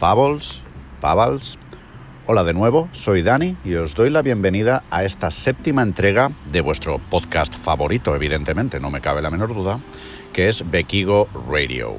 Pavels, 0.00 0.62
Pavals. 1.02 1.58
Hola 2.26 2.42
de 2.42 2.54
nuevo, 2.54 2.88
soy 2.92 3.20
Dani 3.20 3.58
y 3.66 3.74
os 3.74 3.94
doy 3.94 4.08
la 4.08 4.22
bienvenida 4.22 4.82
a 4.90 5.04
esta 5.04 5.30
séptima 5.30 5.82
entrega 5.82 6.32
de 6.50 6.62
vuestro 6.62 6.98
podcast 6.98 7.54
favorito, 7.54 8.16
evidentemente, 8.16 8.80
no 8.80 8.90
me 8.90 9.02
cabe 9.02 9.20
la 9.20 9.30
menor 9.30 9.54
duda, 9.54 9.78
que 10.32 10.48
es 10.48 10.70
Bequigo 10.70 11.28
Radio. 11.50 11.96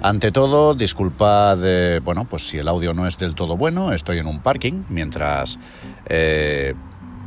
Ante 0.00 0.32
todo, 0.32 0.74
disculpad, 0.74 1.58
eh, 1.62 2.00
bueno, 2.00 2.24
pues 2.24 2.48
si 2.48 2.56
el 2.56 2.68
audio 2.68 2.94
no 2.94 3.06
es 3.06 3.18
del 3.18 3.34
todo 3.34 3.58
bueno, 3.58 3.92
estoy 3.92 4.16
en 4.18 4.28
un 4.28 4.40
parking 4.40 4.84
mientras 4.88 5.58
eh, 6.06 6.74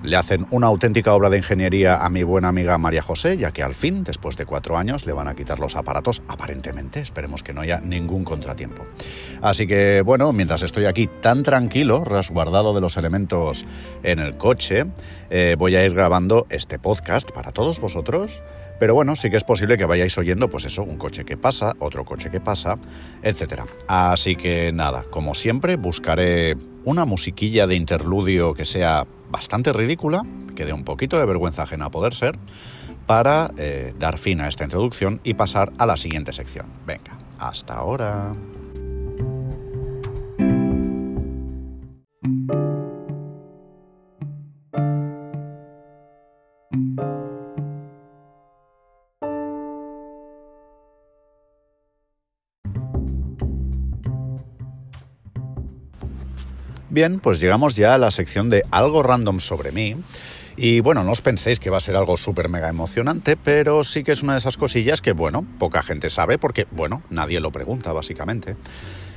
le 0.04 0.16
hacen 0.16 0.47
una 0.52 0.68
auténtica 0.68 1.13
obra 1.13 1.29
de 1.29 1.38
ingeniería 1.38 1.97
a 1.97 2.09
mi 2.09 2.23
buena 2.23 2.47
amiga 2.47 2.77
María 2.77 3.02
José, 3.02 3.38
ya 3.38 3.52
que 3.52 3.63
al 3.63 3.73
fin, 3.73 4.04
después 4.04 4.38
de 4.38 4.45
cuatro 4.45 4.77
años, 4.77 5.05
le 5.05 5.14
van 5.14 5.27
a 5.27 5.36
quitar 5.36 5.59
los 5.59 5.75
aparatos, 5.75 6.21
aparentemente, 6.27 7.00
esperemos 7.00 7.43
que 7.43 7.54
no 7.54 7.61
haya 7.61 7.79
ningún 7.82 8.24
contratiempo. 8.24 8.86
Así 9.41 9.68
que, 9.68 10.01
bueno, 10.01 10.32
mientras 10.33 10.64
estoy 10.64 10.86
aquí 10.86 11.10
tan 11.21 11.43
tranquilo, 11.43 12.04
resguardado 12.04 12.74
de 12.74 12.82
los 12.82 12.97
elementos 12.97 13.65
en 14.04 14.19
el 14.19 14.38
coche, 14.38 14.86
eh, 15.29 15.55
voy 15.57 15.75
a 15.75 15.86
ir 15.86 15.93
grabando 15.93 16.47
este 16.50 16.79
podcast 16.79 17.32
para 17.32 17.52
todos 17.52 17.79
vosotros. 17.79 18.41
Pero 18.79 18.93
bueno, 18.96 19.18
sí 19.18 19.29
que 19.29 19.36
es 19.36 19.43
posible 19.43 19.77
que 19.77 19.83
vayáis 19.83 20.18
oyendo, 20.18 20.50
pues 20.50 20.63
eso, 20.63 20.83
un 20.83 20.97
coche 20.97 21.25
que 21.25 21.36
pasa, 21.36 21.74
otro 21.79 22.05
coche 22.05 22.32
que 22.32 22.39
pasa, 22.39 22.77
etc. 23.21 23.63
Así 23.88 24.38
que 24.38 24.71
nada, 24.71 25.04
como 25.10 25.36
siempre, 25.36 25.75
buscaré 25.75 26.55
una 26.86 27.04
musiquilla 27.04 27.68
de 27.68 27.75
interludio 27.75 28.54
que 28.54 28.63
sea 28.63 29.05
bastante 29.29 29.74
ridícula, 29.74 30.24
que 30.56 30.65
dé 30.65 30.74
un 30.74 30.83
poquito 30.83 31.18
de 31.19 31.25
vergüenza 31.25 31.64
ajena 31.64 31.86
a 31.86 31.92
poder 31.92 32.14
ser, 32.14 32.38
para 33.06 33.52
eh, 33.58 33.94
dar 33.97 34.17
fin 34.17 34.42
a 34.42 34.47
esta 34.47 34.64
introducción 34.64 35.19
y 35.23 35.33
pasar 35.33 35.72
a 35.78 35.86
la 35.86 35.97
siguiente 35.97 36.31
sección. 36.31 36.67
Venga, 36.86 37.17
hasta 37.39 37.73
ahora. 37.73 38.33
Bien, 56.91 57.19
pues 57.19 57.39
llegamos 57.39 57.75
ya 57.75 57.93
a 57.93 57.97
la 57.99 58.09
sección 58.09 58.49
de 58.49 58.63
algo 58.71 59.03
random 59.03 59.39
sobre 59.39 59.71
mí. 59.71 59.95
Y 60.57 60.79
bueno, 60.79 61.03
no 61.03 61.11
os 61.11 61.21
penséis 61.21 61.59
que 61.59 61.69
va 61.69 61.77
a 61.77 61.81
ser 61.81 61.95
algo 61.95 62.17
súper 62.17 62.49
mega 62.49 62.67
emocionante, 62.67 63.37
pero 63.37 63.83
sí 63.83 64.03
que 64.03 64.11
es 64.11 64.23
una 64.23 64.33
de 64.33 64.39
esas 64.39 64.57
cosillas 64.57 64.99
que, 64.99 65.11
bueno, 65.11 65.45
poca 65.59 65.83
gente 65.83 66.09
sabe 66.09 66.39
porque, 66.39 66.65
bueno, 66.71 67.03
nadie 67.11 67.41
lo 67.41 67.51
pregunta, 67.51 67.93
básicamente. 67.93 68.55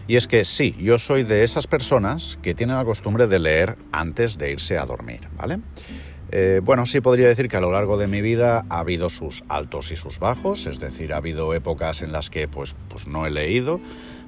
Y 0.07 0.17
es 0.17 0.29
que 0.29 0.45
sí, 0.45 0.77
yo 0.79 0.99
soy 0.99 1.23
de 1.23 1.45
esas 1.45 1.67
personas 1.67 2.39
que 2.43 2.55
tienen 2.55 2.77
la 2.77 2.85
costumbre 2.85 3.27
de 3.27 3.39
leer 3.39 3.79
antes 3.91 4.37
de 4.37 4.53
irse 4.53 4.77
a 4.77 4.85
dormir, 4.85 5.29
¿vale? 5.39 5.59
Eh, 6.31 6.61
bueno, 6.63 6.85
sí 6.85 7.01
podría 7.01 7.29
decir 7.29 7.49
que 7.49 7.57
a 7.57 7.61
lo 7.61 7.73
largo 7.73 7.97
de 7.97 8.07
mi 8.07 8.21
vida 8.21 8.67
ha 8.69 8.81
habido 8.81 9.09
sus 9.09 9.45
altos 9.49 9.93
y 9.93 9.97
sus 9.97 10.19
bajos, 10.19 10.67
es 10.67 10.79
decir, 10.79 11.15
ha 11.15 11.19
habido 11.19 11.55
épocas 11.55 12.03
en 12.03 12.13
las 12.13 12.29
que 12.29 12.49
pues, 12.49 12.77
pues 12.89 13.07
no 13.07 13.27
he 13.27 13.31
leído, 13.31 13.81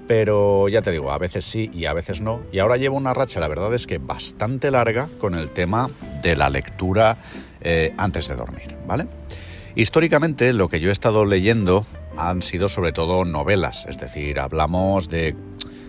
pero 0.06 0.68
ya 0.68 0.82
te 0.82 0.90
digo, 0.90 1.10
a 1.12 1.18
veces 1.18 1.44
sí 1.44 1.70
y 1.72 1.86
a 1.86 1.92
veces 1.92 2.20
no. 2.20 2.42
Y 2.52 2.58
ahora 2.58 2.76
llevo 2.76 2.96
una 2.96 3.14
racha, 3.14 3.40
la 3.40 3.48
verdad 3.48 3.72
es 3.74 3.86
que 3.86 3.98
bastante 3.98 4.70
larga 4.70 5.08
con 5.18 5.34
el 5.34 5.50
tema 5.50 5.90
de 6.22 6.36
la 6.36 6.50
lectura 6.50 7.16
eh, 7.60 7.94
antes 7.96 8.28
de 8.28 8.36
dormir, 8.36 8.76
¿vale? 8.86 9.06
Históricamente 9.74 10.52
lo 10.52 10.68
que 10.68 10.80
yo 10.80 10.90
he 10.90 10.92
estado 10.92 11.24
leyendo 11.24 11.86
han 12.16 12.42
sido 12.42 12.68
sobre 12.68 12.92
todo 12.92 13.24
novelas, 13.24 13.86
es 13.88 13.98
decir, 13.98 14.38
hablamos 14.38 15.08
de, 15.08 15.34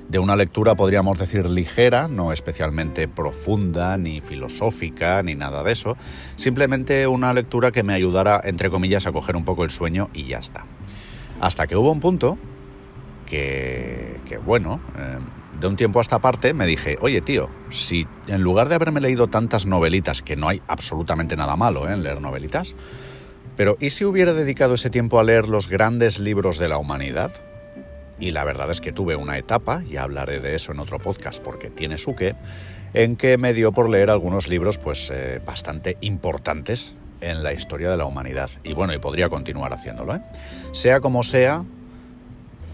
de 0.09 0.19
una 0.19 0.35
lectura, 0.35 0.75
podríamos 0.75 1.19
decir, 1.19 1.47
ligera, 1.49 2.07
no 2.07 2.31
especialmente 2.31 3.07
profunda, 3.07 3.97
ni 3.97 4.21
filosófica, 4.21 5.21
ni 5.21 5.35
nada 5.35 5.63
de 5.63 5.71
eso, 5.71 5.97
simplemente 6.35 7.05
una 7.07 7.33
lectura 7.33 7.71
que 7.71 7.83
me 7.83 7.93
ayudara, 7.93 8.41
entre 8.43 8.69
comillas, 8.69 9.05
a 9.05 9.11
coger 9.11 9.35
un 9.35 9.45
poco 9.45 9.63
el 9.63 9.69
sueño 9.69 10.09
y 10.13 10.25
ya 10.25 10.39
está. 10.39 10.65
Hasta 11.41 11.67
que 11.67 11.75
hubo 11.75 11.91
un 11.91 11.99
punto 11.99 12.37
que, 13.25 14.14
bueno, 14.37 14.79
eh, 14.97 15.17
de 15.59 15.67
un 15.67 15.75
tiempo 15.75 15.99
a 15.99 16.01
esta 16.01 16.19
parte 16.19 16.53
me 16.53 16.65
dije, 16.65 16.97
oye 17.01 17.21
tío, 17.21 17.49
si 17.69 18.07
en 18.27 18.41
lugar 18.41 18.69
de 18.69 18.75
haberme 18.75 19.01
leído 19.01 19.27
tantas 19.27 19.65
novelitas, 19.65 20.21
que 20.21 20.35
no 20.35 20.49
hay 20.49 20.61
absolutamente 20.67 21.35
nada 21.35 21.55
malo 21.55 21.87
¿eh? 21.89 21.93
en 21.93 22.03
leer 22.03 22.21
novelitas, 22.21 22.75
pero 23.55 23.77
¿y 23.79 23.91
si 23.91 24.03
hubiera 24.03 24.33
dedicado 24.33 24.73
ese 24.73 24.89
tiempo 24.89 25.19
a 25.19 25.23
leer 25.23 25.47
los 25.47 25.69
grandes 25.69 26.19
libros 26.19 26.57
de 26.57 26.67
la 26.67 26.77
humanidad? 26.77 27.31
Y 28.19 28.31
la 28.31 28.43
verdad 28.43 28.69
es 28.71 28.81
que 28.81 28.91
tuve 28.91 29.15
una 29.15 29.37
etapa, 29.37 29.83
y 29.89 29.97
hablaré 29.97 30.39
de 30.39 30.55
eso 30.55 30.71
en 30.71 30.79
otro 30.79 30.99
podcast 30.99 31.41
porque 31.41 31.69
tiene 31.69 31.97
su 31.97 32.15
qué, 32.15 32.35
en 32.93 33.17
que 33.17 33.37
me 33.37 33.53
dio 33.53 33.71
por 33.71 33.89
leer 33.89 34.09
algunos 34.09 34.47
libros 34.47 34.77
pues 34.77 35.11
eh, 35.13 35.41
bastante 35.45 35.97
importantes 36.01 36.95
en 37.21 37.43
la 37.43 37.53
historia 37.53 37.89
de 37.89 37.97
la 37.97 38.05
humanidad. 38.05 38.49
Y 38.63 38.73
bueno, 38.73 38.93
y 38.93 38.99
podría 38.99 39.29
continuar 39.29 39.73
haciéndolo. 39.73 40.19
Sea 40.71 40.99
como 40.99 41.23
sea, 41.23 41.65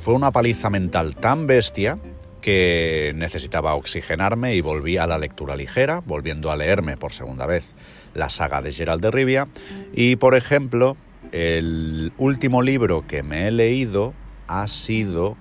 fue 0.02 0.16
una 0.16 0.32
paliza 0.32 0.72
mental 0.72 1.16
tan 1.16 1.46
bestia 1.46 2.00
que 2.42 3.14
necesitaba 3.16 3.76
oxigenarme 3.76 4.56
y 4.56 4.62
volví 4.62 4.98
a 4.98 5.06
la 5.06 5.20
lectura 5.20 5.56
ligera, 5.56 6.02
volviendo 6.04 6.50
a 6.50 6.58
leerme 6.58 6.98
por 6.98 7.14
segunda 7.14 7.46
vez 7.46 7.76
la 8.16 8.32
saga 8.32 8.64
de 8.64 8.72
Gerald 8.72 9.04
de 9.04 9.12
Rivia. 9.12 9.48
Y, 9.94 10.16
por 10.16 10.34
ejemplo, 10.34 10.98
el 11.32 12.14
último 12.18 12.64
libro 12.64 13.06
que 13.06 13.22
me 13.22 13.48
he 13.48 13.52
leído 13.52 14.16
ha 14.48 14.66
sido, 14.66 15.38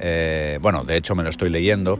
eh, 0.00 0.58
bueno, 0.60 0.84
de 0.84 0.96
hecho 0.96 1.14
me 1.14 1.22
lo 1.22 1.30
estoy 1.30 1.48
leyendo, 1.48 1.98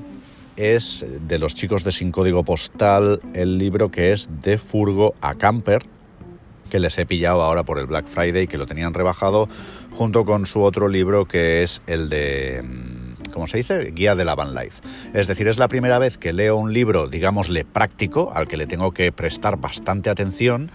es 0.59 1.07
de 1.27 1.39
los 1.39 1.55
chicos 1.55 1.85
de 1.85 1.91
Sin 1.91 2.13
Código 2.13 2.45
Postal, 2.45 3.21
el 3.33 3.57
libro 3.57 3.91
que 3.91 4.13
es 4.13 4.29
De 4.43 4.59
Furgo 4.59 5.15
a 5.23 5.37
Camper, 5.37 5.87
que 6.69 6.79
les 6.79 6.97
he 6.99 7.07
pillado 7.07 7.43
ahora 7.43 7.65
por 7.65 7.79
el 7.79 7.87
Black 7.87 8.07
Friday, 8.07 8.47
que 8.47 8.59
lo 8.59 8.67
tenían 8.67 8.95
rebajado, 8.95 9.49
junto 9.91 10.25
con 10.25 10.47
su 10.47 10.63
otro 10.63 10.89
libro 10.89 11.27
que 11.27 11.63
es 11.63 11.83
el 11.87 12.09
de... 12.09 12.63
Mm, 12.63 13.31
¿Cómo 13.33 13.47
se 13.47 13.59
dice? 13.59 13.93
Guía 13.93 14.15
de 14.17 14.25
la 14.25 14.35
Van 14.35 14.55
Life. 14.55 14.83
Es 15.15 15.27
decir, 15.27 15.47
es 15.49 15.59
la 15.59 15.69
primera 15.69 15.99
vez 15.99 16.19
que 16.19 16.33
leo 16.33 16.57
un 16.57 16.73
libro, 16.73 17.09
digámosle, 17.09 17.65
práctico, 17.65 18.33
al 18.35 18.49
que 18.49 18.57
le 18.57 18.67
tengo 18.67 18.93
que 18.93 19.13
prestar 19.13 19.59
bastante 19.59 20.11
atención. 20.11 20.71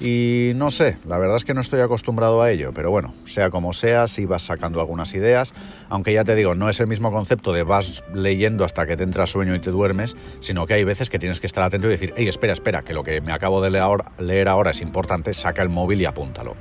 Y 0.00 0.52
no 0.54 0.70
sé, 0.70 0.96
la 1.08 1.18
verdad 1.18 1.36
es 1.36 1.44
que 1.44 1.54
no 1.54 1.60
estoy 1.60 1.80
acostumbrado 1.80 2.40
a 2.40 2.52
ello, 2.52 2.70
pero 2.72 2.90
bueno, 2.90 3.14
sea 3.24 3.50
como 3.50 3.72
sea, 3.72 4.06
si 4.06 4.26
vas 4.26 4.42
sacando 4.42 4.80
algunas 4.80 5.12
ideas, 5.14 5.54
aunque 5.88 6.12
ya 6.12 6.22
te 6.22 6.36
digo, 6.36 6.54
no 6.54 6.68
es 6.68 6.78
el 6.78 6.86
mismo 6.86 7.10
concepto 7.10 7.52
de 7.52 7.64
vas 7.64 8.04
leyendo 8.14 8.64
hasta 8.64 8.86
que 8.86 8.96
te 8.96 9.02
entra 9.02 9.26
sueño 9.26 9.56
y 9.56 9.58
te 9.58 9.70
duermes, 9.70 10.16
sino 10.38 10.66
que 10.66 10.74
hay 10.74 10.84
veces 10.84 11.10
que 11.10 11.18
tienes 11.18 11.40
que 11.40 11.48
estar 11.48 11.64
atento 11.64 11.88
y 11.88 11.90
decir, 11.90 12.14
hey, 12.16 12.28
espera, 12.28 12.52
espera, 12.52 12.82
que 12.82 12.94
lo 12.94 13.02
que 13.02 13.20
me 13.20 13.32
acabo 13.32 13.60
de 13.60 13.70
leer 13.70 14.48
ahora, 14.48 14.70
es 14.70 14.82
importante, 14.82 15.34
saca 15.34 15.62
el 15.62 15.68
móvil 15.68 16.00
y 16.00 16.04
apúntalo. 16.04 16.56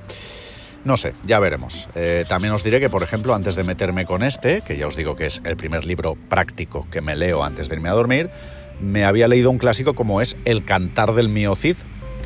No 0.83 0.97
sé, 0.97 1.13
ya 1.25 1.39
veremos. 1.39 1.89
Eh, 1.95 2.25
también 2.27 2.53
os 2.53 2.63
diré 2.63 2.79
que, 2.79 2.89
por 2.89 3.03
ejemplo, 3.03 3.35
antes 3.35 3.55
de 3.55 3.63
meterme 3.63 4.05
con 4.05 4.23
este, 4.23 4.61
que 4.61 4.77
ya 4.77 4.87
os 4.87 4.95
digo 4.95 5.15
que 5.15 5.25
es 5.25 5.41
el 5.43 5.57
primer 5.57 5.85
libro 5.85 6.15
práctico 6.29 6.87
que 6.89 7.01
me 7.01 7.15
leo 7.15 7.43
antes 7.43 7.69
de 7.69 7.75
irme 7.75 7.89
a 7.89 7.93
dormir, 7.93 8.31
me 8.79 9.05
había 9.05 9.27
leído 9.27 9.49
un 9.49 9.57
clásico 9.57 9.95
como 9.95 10.21
es 10.21 10.37
El 10.45 10.63
cantar 10.63 11.13
del 11.13 11.29
mío 11.29 11.55
Cid, 11.55 11.75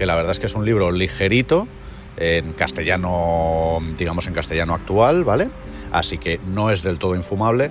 que 0.01 0.07
la 0.07 0.16
verdad 0.16 0.31
es 0.31 0.39
que 0.39 0.47
es 0.47 0.56
un 0.56 0.66
libro 0.66 0.91
ligerito, 0.91 1.67
en 2.17 2.53
castellano, 2.53 3.78
digamos 4.00 4.25
en 4.25 4.34
castellano 4.34 4.73
actual, 4.73 5.23
¿vale? 5.23 5.47
Así 5.91 6.17
que 6.17 6.39
no 6.39 6.72
es 6.72 6.81
del 6.81 6.97
todo 6.97 7.13
infumable. 7.16 7.69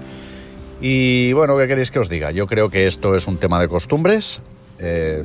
Y 0.80 1.32
bueno, 1.32 1.58
¿qué 1.58 1.66
queréis 1.66 1.90
que 1.90 1.98
os 1.98 2.08
diga? 2.08 2.30
Yo 2.30 2.46
creo 2.46 2.70
que 2.70 2.86
esto 2.86 3.16
es 3.16 3.26
un 3.26 3.38
tema 3.38 3.58
de 3.58 3.66
costumbres. 3.66 4.42
Eh, 4.78 5.24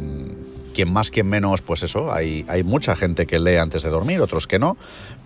quien 0.73 0.91
más, 0.91 1.11
quien 1.11 1.27
menos, 1.27 1.61
pues 1.61 1.83
eso, 1.83 2.11
hay, 2.11 2.43
hay 2.47 2.63
mucha 2.63 2.95
gente 2.95 3.27
que 3.27 3.37
lee 3.37 3.57
antes 3.57 3.83
de 3.83 3.91
dormir, 3.91 4.19
otros 4.19 4.47
que 4.47 4.57
no. 4.57 4.75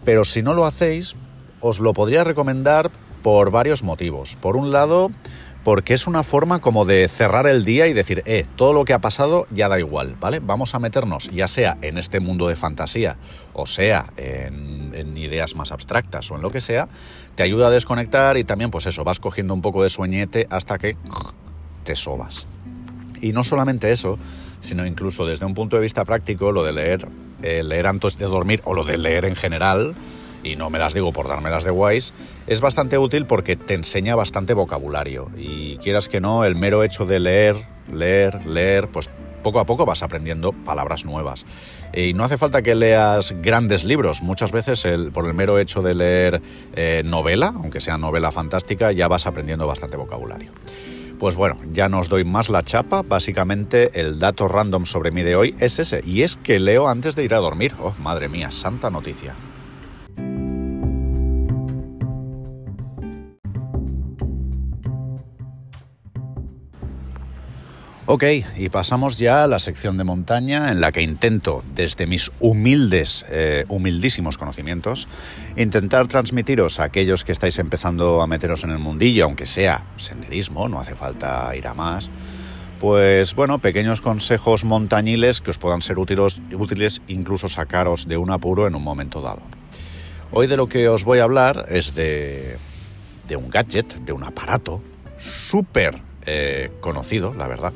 Pero 0.03 0.25
si 0.25 0.43
no 0.43 0.53
lo 0.53 0.65
hacéis, 0.65 1.15
os 1.61 1.79
lo 1.79 1.93
podría 1.93 2.25
recomendar 2.25 2.91
por 3.23 3.51
varios 3.51 3.83
motivos. 3.83 4.35
Por 4.35 4.57
un 4.57 4.73
lado, 4.73 5.11
porque 5.69 5.93
es 5.93 6.07
una 6.07 6.23
forma 6.23 6.61
como 6.61 6.83
de 6.83 7.07
cerrar 7.07 7.45
el 7.45 7.63
día 7.63 7.85
y 7.85 7.93
decir, 7.93 8.23
eh, 8.25 8.47
todo 8.55 8.73
lo 8.73 8.85
que 8.85 8.93
ha 8.93 8.97
pasado 8.97 9.45
ya 9.51 9.69
da 9.69 9.77
igual, 9.77 10.15
¿vale? 10.19 10.39
Vamos 10.39 10.73
a 10.73 10.79
meternos 10.79 11.29
ya 11.29 11.47
sea 11.47 11.77
en 11.83 11.99
este 11.99 12.19
mundo 12.19 12.47
de 12.47 12.55
fantasía 12.55 13.17
o 13.53 13.67
sea 13.67 14.11
en, 14.17 15.15
ideas 15.15 15.55
más 15.55 15.71
abstractas 15.71 16.31
o 16.31 16.35
en 16.37 16.41
lo 16.41 16.49
que 16.49 16.59
sea, 16.59 16.87
te 17.35 17.43
ayuda 17.43 17.67
a 17.67 17.69
desconectar 17.69 18.35
y 18.37 18.43
también 18.45 18.71
pues 18.71 18.87
eso, 18.87 19.03
vas 19.03 19.19
cogiendo 19.19 19.53
un 19.53 19.61
poco 19.61 19.83
de 19.83 19.91
sueñete 19.91 20.47
hasta 20.49 20.79
que 20.79 20.97
te 21.83 21.95
sobas. 21.95 22.47
Y 23.21 23.31
no 23.31 23.43
solamente 23.43 23.91
eso, 23.91 24.17
sino 24.61 24.87
incluso 24.87 25.27
desde 25.27 25.45
un 25.45 25.53
punto 25.53 25.75
de 25.75 25.83
vista 25.83 26.03
práctico, 26.03 26.51
lo 26.51 26.63
de 26.63 26.73
leer, 26.73 27.07
eh, 27.43 27.61
leer 27.61 27.85
antes 27.85 28.17
de 28.17 28.25
dormir 28.25 28.63
o 28.65 28.73
lo 28.73 28.85
de 28.85 28.97
leer 28.97 29.23
en 29.23 29.35
general, 29.35 29.93
y 30.43 30.55
no 30.55 30.69
me 30.69 30.79
las 30.79 30.93
digo 30.93 31.13
por 31.13 31.27
dármelas 31.27 31.63
de 31.63 31.71
guays, 31.71 32.13
es 32.47 32.61
bastante 32.61 32.97
útil 32.97 33.25
porque 33.25 33.55
te 33.55 33.73
enseña 33.73 34.15
bastante 34.15 34.53
vocabulario. 34.53 35.29
Y 35.37 35.77
quieras 35.77 36.09
que 36.09 36.21
no, 36.21 36.45
el 36.45 36.55
mero 36.55 36.83
hecho 36.83 37.05
de 37.05 37.19
leer, 37.19 37.55
leer, 37.91 38.45
leer, 38.45 38.87
pues 38.89 39.09
poco 39.43 39.59
a 39.59 39.65
poco 39.65 39.85
vas 39.85 40.03
aprendiendo 40.03 40.51
palabras 40.51 41.05
nuevas. 41.05 41.45
Y 41.93 42.13
no 42.13 42.23
hace 42.23 42.37
falta 42.37 42.61
que 42.61 42.75
leas 42.75 43.33
grandes 43.41 43.83
libros, 43.83 44.21
muchas 44.21 44.51
veces 44.51 44.85
por 45.13 45.25
el 45.25 45.33
mero 45.33 45.57
hecho 45.59 45.81
de 45.81 45.93
leer 45.93 46.41
eh, 46.73 47.01
novela, 47.05 47.53
aunque 47.55 47.79
sea 47.79 47.97
novela 47.97 48.31
fantástica, 48.31 48.91
ya 48.91 49.07
vas 49.07 49.25
aprendiendo 49.25 49.65
bastante 49.65 49.97
vocabulario. 49.97 50.51
Pues 51.19 51.35
bueno, 51.35 51.57
ya 51.73 51.89
no 51.89 52.01
doy 52.03 52.23
más 52.23 52.49
la 52.49 52.63
chapa, 52.63 53.01
básicamente 53.01 53.99
el 53.99 54.19
dato 54.19 54.47
random 54.47 54.85
sobre 54.85 55.11
mí 55.11 55.21
de 55.21 55.35
hoy 55.35 55.53
es 55.59 55.79
ese, 55.79 56.01
y 56.05 56.23
es 56.23 56.37
que 56.37 56.59
leo 56.59 56.87
antes 56.87 57.15
de 57.15 57.25
ir 57.25 57.33
a 57.33 57.39
dormir. 57.39 57.73
Oh, 57.81 57.93
madre 57.99 58.29
mía, 58.29 58.51
santa 58.51 58.89
noticia. 58.89 59.35
Ok, 68.11 68.23
y 68.57 68.69
pasamos 68.69 69.19
ya 69.19 69.43
a 69.43 69.47
la 69.47 69.59
sección 69.59 69.99
de 69.99 70.03
montaña 70.03 70.71
en 70.71 70.81
la 70.81 70.91
que 70.91 71.03
intento, 71.03 71.63
desde 71.75 72.07
mis 72.07 72.31
humildes, 72.39 73.23
eh, 73.29 73.65
humildísimos 73.67 74.39
conocimientos, 74.39 75.07
intentar 75.57 76.07
transmitiros 76.07 76.79
a 76.79 76.85
aquellos 76.85 77.23
que 77.23 77.31
estáis 77.31 77.59
empezando 77.59 78.23
a 78.23 78.25
meteros 78.25 78.63
en 78.63 78.71
el 78.71 78.79
mundillo, 78.79 79.25
aunque 79.25 79.45
sea 79.45 79.85
senderismo, 79.95 80.67
no 80.67 80.79
hace 80.79 80.95
falta 80.95 81.55
ir 81.55 81.67
a 81.67 81.75
más, 81.75 82.09
pues 82.79 83.35
bueno, 83.35 83.59
pequeños 83.59 84.01
consejos 84.01 84.65
montañiles 84.65 85.41
que 85.41 85.51
os 85.51 85.59
puedan 85.59 85.83
ser 85.83 85.99
útiles, 85.99 86.41
útiles 86.51 87.03
incluso 87.09 87.47
sacaros 87.47 88.07
de 88.07 88.17
un 88.17 88.31
apuro 88.31 88.65
en 88.65 88.73
un 88.73 88.81
momento 88.81 89.21
dado. 89.21 89.41
Hoy 90.31 90.47
de 90.47 90.57
lo 90.57 90.65
que 90.65 90.89
os 90.89 91.03
voy 91.03 91.19
a 91.19 91.25
hablar 91.25 91.67
es 91.69 91.93
de, 91.93 92.57
de 93.27 93.35
un 93.35 93.51
gadget, 93.51 93.99
de 93.99 94.13
un 94.13 94.23
aparato 94.23 94.81
súper 95.19 96.01
eh, 96.25 96.71
conocido, 96.81 97.35
la 97.35 97.47
verdad, 97.47 97.71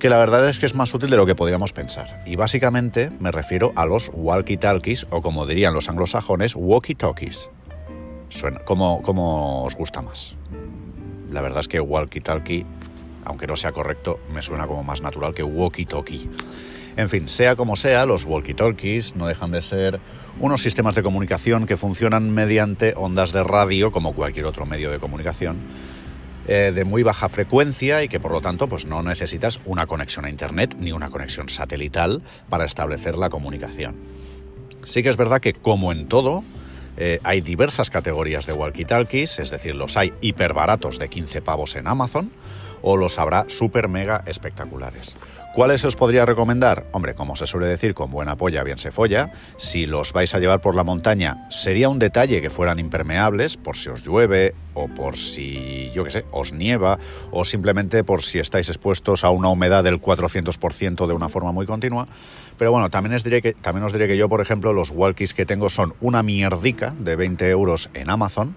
que 0.00 0.08
la 0.08 0.18
verdad 0.18 0.48
es 0.48 0.58
que 0.58 0.66
es 0.66 0.74
más 0.74 0.92
útil 0.94 1.10
de 1.10 1.16
lo 1.16 1.26
que 1.26 1.34
podríamos 1.34 1.72
pensar. 1.72 2.22
Y 2.26 2.34
básicamente 2.34 3.12
me 3.20 3.30
refiero 3.30 3.72
a 3.76 3.84
los 3.84 4.10
walkie-talkies 4.12 5.06
o 5.10 5.20
como 5.20 5.46
dirían 5.46 5.74
los 5.74 5.88
anglosajones, 5.88 6.56
walkie-talkies. 6.56 7.50
Suena 8.30 8.60
como, 8.60 9.02
como 9.02 9.62
os 9.64 9.76
gusta 9.76 10.00
más. 10.00 10.36
La 11.30 11.42
verdad 11.42 11.60
es 11.60 11.68
que 11.68 11.82
walkie-talkie, 11.82 12.64
aunque 13.24 13.46
no 13.46 13.56
sea 13.56 13.72
correcto, 13.72 14.18
me 14.32 14.40
suena 14.40 14.66
como 14.66 14.82
más 14.82 15.02
natural 15.02 15.34
que 15.34 15.44
walkie-talkie. 15.44 16.28
En 16.96 17.08
fin, 17.08 17.28
sea 17.28 17.54
como 17.54 17.76
sea, 17.76 18.06
los 18.06 18.26
walkie-talkies 18.26 19.14
no 19.16 19.26
dejan 19.26 19.50
de 19.50 19.60
ser 19.60 20.00
unos 20.40 20.62
sistemas 20.62 20.94
de 20.94 21.02
comunicación 21.02 21.66
que 21.66 21.76
funcionan 21.76 22.30
mediante 22.30 22.94
ondas 22.96 23.32
de 23.32 23.44
radio 23.44 23.92
como 23.92 24.14
cualquier 24.14 24.46
otro 24.46 24.64
medio 24.64 24.90
de 24.90 24.98
comunicación 24.98 25.58
eh, 26.52 26.72
de 26.74 26.84
muy 26.84 27.04
baja 27.04 27.28
frecuencia 27.28 28.02
y 28.02 28.08
que 28.08 28.18
por 28.18 28.32
lo 28.32 28.40
tanto 28.40 28.68
pues 28.68 28.84
no 28.84 29.04
necesitas 29.04 29.60
una 29.66 29.86
conexión 29.86 30.24
a 30.24 30.30
internet 30.30 30.74
ni 30.80 30.90
una 30.90 31.08
conexión 31.08 31.48
satelital 31.48 32.22
para 32.48 32.64
establecer 32.64 33.16
la 33.16 33.30
comunicación. 33.30 33.94
Sí 34.84 35.04
que 35.04 35.10
es 35.10 35.16
verdad 35.16 35.40
que 35.40 35.52
como 35.52 35.92
en 35.92 36.08
todo 36.08 36.42
eh, 36.96 37.20
hay 37.22 37.40
diversas 37.40 37.88
categorías 37.88 38.46
de 38.46 38.54
walkie-talkies, 38.54 39.38
es 39.38 39.50
decir, 39.50 39.76
los 39.76 39.96
hay 39.96 40.12
hiper 40.22 40.52
baratos 40.52 40.98
de 40.98 41.08
15 41.08 41.40
pavos 41.40 41.76
en 41.76 41.86
Amazon 41.86 42.32
o 42.82 42.96
los 42.96 43.20
habrá 43.20 43.44
super 43.46 43.86
mega 43.86 44.24
espectaculares. 44.26 45.14
¿Cuáles 45.52 45.84
os 45.84 45.96
podría 45.96 46.24
recomendar? 46.24 46.86
Hombre, 46.92 47.14
como 47.14 47.34
se 47.34 47.44
suele 47.44 47.66
decir, 47.66 47.92
con 47.92 48.12
buena 48.12 48.36
polla 48.36 48.62
bien 48.62 48.78
se 48.78 48.92
folla. 48.92 49.32
Si 49.56 49.84
los 49.84 50.12
vais 50.12 50.32
a 50.32 50.38
llevar 50.38 50.60
por 50.60 50.76
la 50.76 50.84
montaña, 50.84 51.44
sería 51.50 51.88
un 51.88 51.98
detalle 51.98 52.40
que 52.40 52.50
fueran 52.50 52.78
impermeables, 52.78 53.56
por 53.56 53.76
si 53.76 53.88
os 53.88 54.06
llueve, 54.06 54.54
o 54.74 54.86
por 54.86 55.16
si, 55.16 55.90
yo 55.92 56.04
qué 56.04 56.10
sé, 56.10 56.24
os 56.30 56.52
nieva, 56.52 57.00
o 57.32 57.44
simplemente 57.44 58.04
por 58.04 58.22
si 58.22 58.38
estáis 58.38 58.68
expuestos 58.68 59.24
a 59.24 59.30
una 59.30 59.48
humedad 59.48 59.82
del 59.82 60.00
400% 60.00 61.08
de 61.08 61.14
una 61.14 61.28
forma 61.28 61.50
muy 61.50 61.66
continua. 61.66 62.06
Pero 62.56 62.70
bueno, 62.70 62.88
también 62.88 63.16
os, 63.16 63.24
diré 63.24 63.42
que, 63.42 63.52
también 63.52 63.84
os 63.84 63.92
diré 63.92 64.06
que 64.06 64.16
yo, 64.16 64.28
por 64.28 64.40
ejemplo, 64.40 64.72
los 64.72 64.90
walkies 64.90 65.34
que 65.34 65.46
tengo 65.46 65.68
son 65.68 65.94
una 66.00 66.22
mierdica 66.22 66.94
de 66.96 67.16
20 67.16 67.50
euros 67.50 67.90
en 67.94 68.08
Amazon 68.08 68.54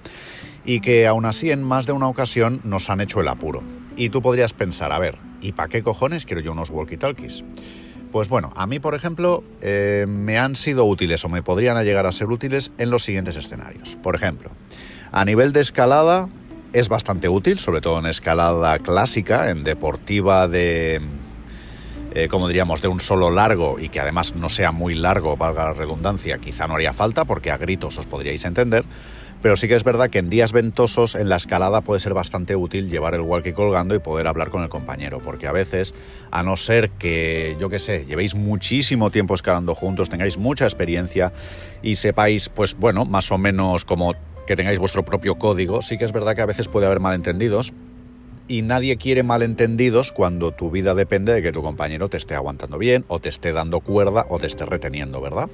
y 0.63 0.79
que 0.79 1.07
aún 1.07 1.25
así 1.25 1.49
en 1.49 1.63
más 1.63 1.87
de 1.87 1.93
una 1.93 2.07
ocasión 2.07 2.61
nos 2.63 2.91
han 2.91 3.01
hecho 3.01 3.19
el 3.19 3.29
apuro. 3.29 3.63
Y 3.95 4.09
tú 4.09 4.21
podrías 4.21 4.53
pensar, 4.53 4.91
a 4.91 4.99
ver, 4.99 5.17
¿y 5.41 5.51
para 5.51 5.69
qué 5.69 5.83
cojones 5.83 6.25
quiero 6.25 6.41
yo 6.41 6.51
unos 6.51 6.71
walkie-talkies? 6.71 7.43
Pues 8.11 8.29
bueno, 8.29 8.53
a 8.55 8.67
mí, 8.67 8.79
por 8.79 8.95
ejemplo, 8.95 9.43
eh, 9.61 10.05
me 10.07 10.37
han 10.37 10.55
sido 10.55 10.85
útiles 10.85 11.25
o 11.25 11.29
me 11.29 11.41
podrían 11.41 11.83
llegar 11.83 12.05
a 12.05 12.11
ser 12.11 12.29
útiles 12.29 12.71
en 12.77 12.89
los 12.91 13.03
siguientes 13.03 13.35
escenarios. 13.35 13.97
Por 14.01 14.15
ejemplo, 14.15 14.51
a 15.11 15.25
nivel 15.25 15.51
de 15.53 15.61
escalada 15.61 16.29
es 16.73 16.89
bastante 16.89 17.29
útil, 17.29 17.59
sobre 17.59 17.81
todo 17.81 17.99
en 17.99 18.07
escalada 18.07 18.77
clásica, 18.79 19.49
en 19.49 19.63
deportiva 19.63 20.47
de, 20.47 21.01
eh, 22.13 22.27
como 22.27 22.47
diríamos, 22.47 22.81
de 22.81 22.87
un 22.87 22.99
solo 22.99 23.31
largo 23.31 23.79
y 23.79 23.89
que 23.89 23.99
además 23.99 24.35
no 24.35 24.49
sea 24.49 24.71
muy 24.71 24.95
largo, 24.95 25.37
valga 25.37 25.65
la 25.65 25.73
redundancia, 25.73 26.37
quizá 26.37 26.67
no 26.67 26.75
haría 26.75 26.93
falta 26.93 27.25
porque 27.25 27.51
a 27.51 27.57
gritos 27.57 27.97
os 27.97 28.05
podríais 28.05 28.45
entender 28.45 28.85
pero 29.43 29.57
sí 29.57 29.67
que 29.67 29.75
es 29.75 29.83
verdad 29.83 30.09
que 30.09 30.19
en 30.19 30.29
días 30.29 30.53
ventosos 30.53 31.15
en 31.15 31.27
la 31.27 31.35
escalada 31.35 31.81
puede 31.81 31.99
ser 31.99 32.13
bastante 32.13 32.55
útil 32.55 32.89
llevar 32.89 33.13
el 33.13 33.19
walkie 33.19 33.51
colgando 33.51 33.93
y 33.93 33.99
poder 33.99 34.25
hablar 34.27 34.49
con 34.49 34.63
el 34.63 34.69
compañero, 34.69 35.19
porque 35.19 35.47
a 35.47 35.51
veces, 35.51 35.93
a 36.31 36.43
no 36.43 36.55
ser 36.55 36.91
que, 36.91 37.57
yo 37.59 37.67
qué 37.67 37.77
sé, 37.77 38.05
llevéis 38.05 38.35
muchísimo 38.35 39.11
tiempo 39.11 39.35
escalando 39.35 39.75
juntos, 39.75 40.09
tengáis 40.09 40.37
mucha 40.37 40.63
experiencia 40.63 41.33
y 41.81 41.95
sepáis, 41.95 42.47
pues 42.47 42.75
bueno, 42.75 43.03
más 43.03 43.33
o 43.33 43.37
menos 43.37 43.83
como 43.83 44.15
que 44.47 44.55
tengáis 44.55 44.79
vuestro 44.79 45.03
propio 45.03 45.35
código, 45.35 45.81
sí 45.81 45.97
que 45.97 46.05
es 46.05 46.13
verdad 46.13 46.35
que 46.35 46.41
a 46.41 46.45
veces 46.45 46.69
puede 46.69 46.85
haber 46.85 47.01
malentendidos, 47.01 47.73
y 48.47 48.61
nadie 48.61 48.95
quiere 48.95 49.23
malentendidos 49.23 50.13
cuando 50.13 50.51
tu 50.53 50.71
vida 50.71 50.95
depende 50.95 51.33
de 51.33 51.41
que 51.41 51.51
tu 51.51 51.61
compañero 51.61 52.07
te 52.07 52.15
esté 52.15 52.35
aguantando 52.35 52.77
bien 52.77 53.03
o 53.09 53.19
te 53.19 53.27
esté 53.27 53.51
dando 53.51 53.81
cuerda 53.81 54.25
o 54.29 54.39
te 54.39 54.47
esté 54.47 54.65
reteniendo, 54.65 55.19
¿verdad? 55.19 55.49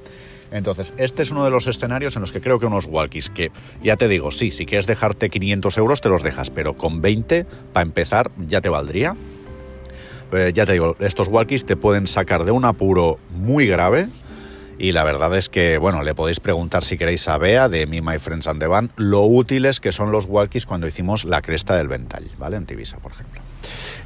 Entonces, 0.51 0.93
este 0.97 1.21
es 1.21 1.31
uno 1.31 1.43
de 1.43 1.51
los 1.51 1.67
escenarios 1.67 2.15
en 2.15 2.21
los 2.21 2.31
que 2.31 2.41
creo 2.41 2.59
que 2.59 2.65
unos 2.65 2.85
walkies, 2.85 3.29
que 3.29 3.51
ya 3.83 3.97
te 3.97 4.07
digo, 4.07 4.31
sí, 4.31 4.51
si 4.51 4.65
quieres 4.65 4.87
dejarte 4.87 5.29
500 5.29 5.77
euros 5.77 6.01
te 6.01 6.09
los 6.09 6.23
dejas, 6.23 6.49
pero 6.49 6.75
con 6.75 7.01
20, 7.01 7.45
para 7.73 7.85
empezar, 7.85 8.31
ya 8.47 8.61
te 8.61 8.69
valdría. 8.69 9.15
Eh, 10.31 10.51
ya 10.53 10.65
te 10.65 10.73
digo, 10.73 10.95
estos 10.99 11.27
walkies 11.27 11.65
te 11.65 11.75
pueden 11.75 12.07
sacar 12.07 12.45
de 12.45 12.51
un 12.51 12.65
apuro 12.65 13.19
muy 13.31 13.67
grave. 13.67 14.07
Y 14.77 14.93
la 14.93 15.03
verdad 15.03 15.35
es 15.35 15.49
que, 15.49 15.77
bueno, 15.77 16.03
le 16.03 16.15
podéis 16.15 16.39
preguntar 16.39 16.85
si 16.85 16.97
queréis 16.97 17.27
a 17.27 17.37
Bea 17.37 17.67
de 17.67 17.85
Me, 17.85 18.01
My 18.01 18.17
Friends 18.17 18.47
and 18.47 18.61
the 18.61 18.67
Band 18.67 18.91
lo 18.95 19.23
útiles 19.25 19.81
que 19.81 19.91
son 19.91 20.11
los 20.11 20.25
walkies 20.25 20.65
cuando 20.65 20.87
hicimos 20.87 21.25
la 21.25 21.41
cresta 21.41 21.75
del 21.75 21.89
Ventall, 21.89 22.31
¿vale? 22.37 22.55
En 22.55 22.65
Tibisa, 22.65 22.97
por 22.99 23.11
ejemplo. 23.11 23.41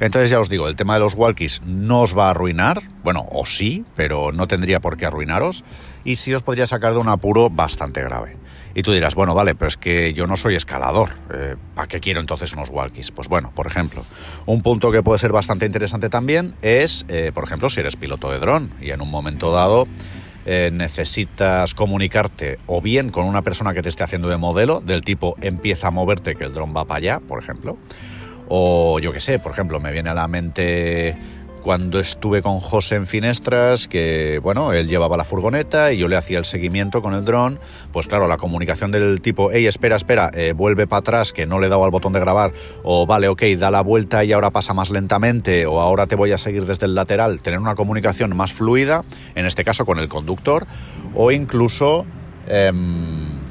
Entonces 0.00 0.30
ya 0.30 0.40
os 0.40 0.48
digo, 0.48 0.66
el 0.66 0.74
tema 0.74 0.94
de 0.94 1.00
los 1.00 1.14
walkies 1.14 1.62
no 1.64 2.02
os 2.02 2.18
va 2.18 2.26
a 2.26 2.30
arruinar, 2.30 2.82
bueno, 3.04 3.28
o 3.30 3.46
sí, 3.46 3.84
pero 3.94 4.32
no 4.32 4.48
tendría 4.48 4.80
por 4.80 4.96
qué 4.96 5.06
arruinaros, 5.06 5.64
y 6.04 6.16
sí 6.16 6.34
os 6.34 6.42
podría 6.42 6.66
sacar 6.66 6.92
de 6.92 6.98
un 6.98 7.08
apuro 7.08 7.50
bastante 7.50 8.02
grave. 8.02 8.36
Y 8.74 8.82
tú 8.82 8.92
dirás, 8.92 9.14
bueno, 9.14 9.34
vale, 9.34 9.54
pero 9.54 9.68
es 9.68 9.76
que 9.76 10.12
yo 10.14 10.26
no 10.26 10.36
soy 10.36 10.56
escalador, 10.56 11.10
eh, 11.32 11.54
¿para 11.74 11.86
qué 11.86 12.00
quiero 12.00 12.20
entonces 12.20 12.52
unos 12.54 12.70
walkies? 12.70 13.12
Pues 13.12 13.28
bueno, 13.28 13.52
por 13.54 13.68
ejemplo, 13.68 14.04
un 14.46 14.62
punto 14.62 14.90
que 14.90 15.02
puede 15.02 15.18
ser 15.18 15.30
bastante 15.30 15.64
interesante 15.64 16.08
también 16.08 16.54
es, 16.60 17.06
eh, 17.08 17.30
por 17.32 17.44
ejemplo, 17.44 17.70
si 17.70 17.80
eres 17.80 17.94
piloto 17.94 18.30
de 18.30 18.40
dron 18.40 18.72
y 18.80 18.90
en 18.90 19.00
un 19.00 19.10
momento 19.10 19.52
dado 19.52 19.86
eh, 20.44 20.70
necesitas 20.72 21.74
comunicarte 21.74 22.58
o 22.66 22.82
bien 22.82 23.10
con 23.10 23.26
una 23.26 23.42
persona 23.42 23.74
que 23.74 23.82
te 23.82 23.88
esté 23.88 24.02
haciendo 24.02 24.28
de 24.28 24.38
modelo, 24.38 24.80
del 24.80 25.02
tipo 25.02 25.36
empieza 25.40 25.88
a 25.88 25.90
moverte 25.92 26.34
que 26.34 26.44
el 26.44 26.52
dron 26.52 26.74
va 26.76 26.84
para 26.84 26.98
allá, 26.98 27.20
por 27.20 27.40
ejemplo, 27.40 27.78
o 28.48 28.98
yo 28.98 29.12
qué 29.12 29.20
sé, 29.20 29.38
por 29.38 29.52
ejemplo, 29.52 29.78
me 29.78 29.92
viene 29.92 30.10
a 30.10 30.14
la 30.14 30.26
mente 30.26 31.16
cuando 31.64 31.98
estuve 31.98 32.42
con 32.42 32.60
José 32.60 32.96
en 32.96 33.06
Finestras, 33.06 33.88
que 33.88 34.38
bueno, 34.42 34.74
él 34.74 34.86
llevaba 34.86 35.16
la 35.16 35.24
furgoneta 35.24 35.92
y 35.92 35.96
yo 35.96 36.08
le 36.08 36.16
hacía 36.16 36.36
el 36.36 36.44
seguimiento 36.44 37.00
con 37.00 37.14
el 37.14 37.24
dron, 37.24 37.58
pues 37.90 38.06
claro, 38.06 38.28
la 38.28 38.36
comunicación 38.36 38.90
del 38.90 39.22
tipo, 39.22 39.50
hey, 39.50 39.66
espera, 39.66 39.96
espera, 39.96 40.30
eh, 40.34 40.52
vuelve 40.54 40.86
para 40.86 41.00
atrás, 41.00 41.32
que 41.32 41.46
no 41.46 41.58
le 41.58 41.66
he 41.66 41.70
dado 41.70 41.82
al 41.82 41.90
botón 41.90 42.12
de 42.12 42.20
grabar, 42.20 42.52
o 42.82 43.06
vale, 43.06 43.28
ok, 43.28 43.42
da 43.58 43.70
la 43.70 43.80
vuelta 43.80 44.24
y 44.24 44.32
ahora 44.32 44.50
pasa 44.50 44.74
más 44.74 44.90
lentamente, 44.90 45.64
o 45.64 45.80
ahora 45.80 46.06
te 46.06 46.16
voy 46.16 46.32
a 46.32 46.38
seguir 46.38 46.66
desde 46.66 46.84
el 46.84 46.94
lateral, 46.94 47.40
tener 47.40 47.58
una 47.58 47.74
comunicación 47.74 48.36
más 48.36 48.52
fluida, 48.52 49.02
en 49.34 49.46
este 49.46 49.64
caso 49.64 49.86
con 49.86 49.98
el 49.98 50.08
conductor, 50.08 50.66
o 51.14 51.32
incluso... 51.32 52.04
Em, 52.46 53.42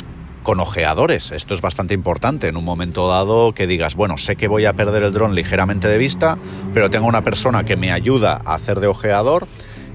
con 0.43 0.59
ojeadores. 0.59 1.31
Esto 1.31 1.53
es 1.53 1.62
bastante 1.62 1.93
importante 1.93 2.47
en 2.47 2.57
un 2.57 2.65
momento 2.65 3.07
dado 3.07 3.53
que 3.53 3.65
digas, 3.65 3.95
bueno, 3.95 4.17
sé 4.17 4.35
que 4.35 4.47
voy 4.47 4.65
a 4.65 4.73
perder 4.73 5.03
el 5.03 5.12
dron 5.12 5.33
ligeramente 5.33 5.88
de 5.88 5.97
vista, 5.97 6.38
pero 6.73 6.89
tengo 6.89 7.07
una 7.07 7.23
persona 7.23 7.63
que 7.63 7.75
me 7.75 7.91
ayuda 7.91 8.39
a 8.45 8.55
hacer 8.55 8.79
de 8.79 8.88
ojeador 8.88 9.47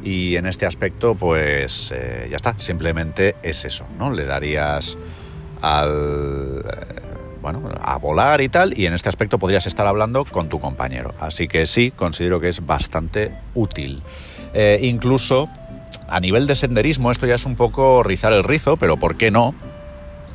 y 0.03 0.37
en 0.37 0.47
este 0.47 0.67
aspecto 0.67 1.15
pues 1.15 1.93
eh, 1.95 2.27
ya 2.31 2.37
está, 2.37 2.59
simplemente 2.59 3.37
es 3.43 3.65
eso, 3.65 3.85
¿no? 3.99 4.13
Le 4.13 4.25
darías 4.25 4.99
al... 5.61 6.65
Eh, 6.67 7.03
bueno, 7.41 7.63
a 7.81 7.97
volar 7.99 8.41
y 8.41 8.49
tal, 8.49 8.77
y 8.77 8.87
en 8.87 8.95
este 8.95 9.09
aspecto 9.09 9.39
podrías 9.39 9.67
estar 9.69 9.87
hablando 9.87 10.25
con 10.25 10.49
tu 10.49 10.59
compañero. 10.59 11.15
Así 11.21 11.47
que 11.47 11.67
sí, 11.67 11.93
considero 11.93 12.41
que 12.41 12.49
es 12.49 12.67
bastante 12.67 13.33
útil. 13.55 14.03
Eh, 14.55 14.81
incluso 14.83 15.49
a 16.09 16.21
nivel 16.21 16.47
de 16.47 16.57
senderismo, 16.57 17.11
esto 17.11 17.27
ya 17.27 17.37
es 17.37 17.47
un 17.47 17.55
poco 17.55 18.03
rizar 18.03 18.33
el 18.33 18.43
rizo, 18.43 18.77
pero 18.77 18.97
¿por 18.97 19.17
qué 19.17 19.31
no? 19.31 19.55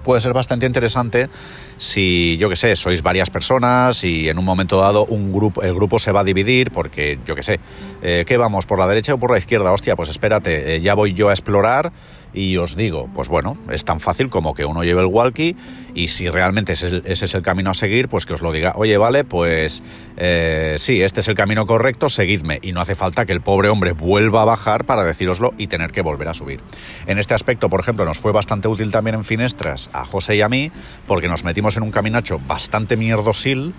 Puede 0.04 0.22
ser 0.22 0.34
bastante 0.34 0.66
interesante 0.66 1.30
si, 1.78 2.38
yo 2.38 2.50
que 2.50 2.56
sé, 2.56 2.76
sois 2.76 3.02
varias 3.02 3.30
personas 3.30 4.04
y 4.04 4.30
en 4.30 4.38
un 4.38 4.46
momento 4.46 4.78
dado 4.78 5.06
un 5.06 5.32
grupo, 5.32 5.62
el 5.62 5.74
grupo 5.74 6.00
se 6.00 6.12
va 6.12 6.22
a 6.22 6.24
dividir 6.24 6.72
porque, 6.72 7.20
yo 7.26 7.36
que 7.36 7.44
sé, 7.44 7.60
eh, 8.02 8.24
¿qué 8.28 8.38
vamos? 8.38 8.66
¿Por 8.66 8.80
la 8.80 8.88
derecha 8.88 9.14
o 9.14 9.18
por 9.18 9.32
la 9.32 9.38
izquierda? 9.38 9.72
Hostia, 9.72 9.96
pues 9.96 10.10
espérate, 10.10 10.76
eh, 10.76 10.82
ya 10.82 10.94
voy 10.94 11.14
yo 11.14 11.30
a 11.30 11.34
explorar 11.34 11.92
Y 12.34 12.58
os 12.58 12.76
digo, 12.76 13.10
pues 13.14 13.30
bueno, 13.30 13.58
es 13.70 13.86
tan 13.86 14.00
fácil 14.00 14.30
como 14.30 14.56
que 14.56 14.66
uno 14.66 14.84
lleve 14.84 15.02
el 15.02 15.08
walkie 15.08 15.56
y 15.94 16.08
si 16.08 16.30
realmente 16.30 16.74
ese, 16.74 17.04
es 17.06 17.34
el 17.36 17.44
camino 17.44 17.70
a 17.70 17.74
seguir, 17.76 18.10
pues 18.10 18.26
que 18.26 18.34
os 18.34 18.42
lo 18.42 18.52
diga, 18.52 18.74
oye, 18.76 18.98
vale, 18.98 19.24
pues 19.24 19.84
eh, 20.18 20.76
sí, 20.80 21.04
este 21.04 21.20
es 21.20 21.28
el 21.28 21.36
camino 21.36 21.68
correcto, 21.68 22.10
seguidme. 22.10 22.58
Y 22.64 22.72
no 22.72 22.82
hace 22.82 22.96
falta 22.96 23.26
que 23.28 23.34
el 23.34 23.42
pobre 23.42 23.70
hombre 23.70 23.92
vuelva 23.92 24.42
a 24.42 24.46
bajar 24.46 24.86
para 24.86 25.04
decíroslo 25.04 25.52
y 25.60 25.68
tener 25.68 25.92
que 25.92 26.02
volver 26.02 26.28
a 26.30 26.34
subir. 26.34 26.62
En 27.06 27.20
este 27.20 27.36
aspecto, 27.36 27.70
por 27.70 27.80
ejemplo, 27.80 28.06
nos 28.06 28.18
fue 28.18 28.32
bastante 28.32 28.68
útil 28.68 28.92
también 28.92 29.16
en 29.16 29.24
Finestras 29.24 29.92
a 29.94 30.04
José 30.04 30.36
y 30.38 30.42
a 30.42 30.50
mí, 30.50 30.72
porque 31.06 31.28
nos 31.28 31.44
metimos 31.44 31.73
en 31.78 31.84
un 31.84 31.92
caminacho 31.92 32.40
bastante 32.46 32.98
mierdosil. 32.98 33.74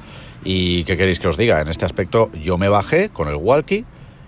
Y 0.45 0.85
qué 0.85 0.97
queréis 0.97 1.21
que 1.21 1.29
os 1.29 1.37
diga, 1.37 1.61
en 1.61 1.69
este 1.69 1.87
aspecto 1.87 2.31
yo 2.33 2.59
me 2.59 2.69
bajé 2.69 3.09
con 3.09 3.29
el 3.29 3.37
walkie 3.37 3.85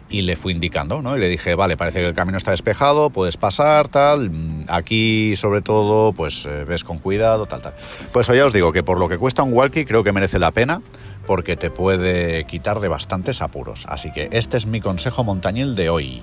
y 0.08 0.22
le 0.22 0.36
fui 0.36 0.52
indicando, 0.52 1.02
¿no? 1.02 1.16
Y 1.16 1.20
le 1.20 1.28
dije, 1.28 1.54
vale, 1.54 1.76
parece 1.76 2.00
que 2.00 2.06
el 2.06 2.14
camino 2.14 2.38
está 2.38 2.52
despejado, 2.52 3.10
puedes 3.10 3.36
pasar, 3.36 3.88
tal, 3.88 4.30
aquí 4.68 5.34
sobre 5.36 5.62
todo, 5.62 6.12
pues 6.12 6.46
eh, 6.46 6.64
ves 6.64 6.84
con 6.84 6.98
cuidado, 6.98 7.46
tal, 7.46 7.60
tal. 7.60 7.74
Pues 8.12 8.26
ya 8.28 8.46
os 8.46 8.52
digo 8.52 8.72
que 8.72 8.82
por 8.82 8.98
lo 8.98 9.08
que 9.08 9.18
cuesta 9.18 9.42
un 9.42 9.52
walkie 9.52 9.84
creo 9.84 10.04
que 10.04 10.12
merece 10.12 10.38
la 10.38 10.52
pena 10.52 10.80
porque 11.26 11.56
te 11.56 11.70
puede 11.70 12.44
quitar 12.44 12.80
de 12.80 12.88
bastantes 12.88 13.42
apuros. 13.42 13.84
Así 13.88 14.12
que 14.12 14.28
este 14.32 14.56
es 14.56 14.66
mi 14.66 14.80
consejo 14.80 15.24
montañil 15.24 15.74
de 15.74 15.90
hoy. 15.90 16.22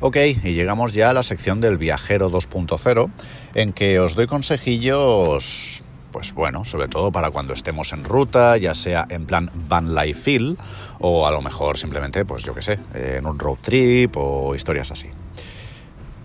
Ok, 0.00 0.16
y 0.44 0.52
llegamos 0.52 0.92
ya 0.92 1.10
a 1.10 1.12
la 1.12 1.24
sección 1.24 1.60
del 1.60 1.76
viajero 1.76 2.30
2.0, 2.30 3.10
en 3.54 3.72
que 3.72 3.98
os 3.98 4.14
doy 4.14 4.28
consejillos, 4.28 5.82
pues 6.12 6.32
bueno, 6.34 6.64
sobre 6.64 6.86
todo 6.86 7.10
para 7.10 7.32
cuando 7.32 7.52
estemos 7.52 7.92
en 7.92 8.04
ruta, 8.04 8.56
ya 8.58 8.74
sea 8.74 9.08
en 9.10 9.26
plan 9.26 9.50
van 9.68 9.96
life 9.96 10.20
feel, 10.20 10.56
o 11.00 11.26
a 11.26 11.32
lo 11.32 11.42
mejor 11.42 11.78
simplemente, 11.78 12.24
pues 12.24 12.44
yo 12.44 12.54
qué 12.54 12.62
sé, 12.62 12.78
en 12.94 13.26
un 13.26 13.40
road 13.40 13.58
trip 13.60 14.16
o 14.16 14.54
historias 14.54 14.92
así. 14.92 15.08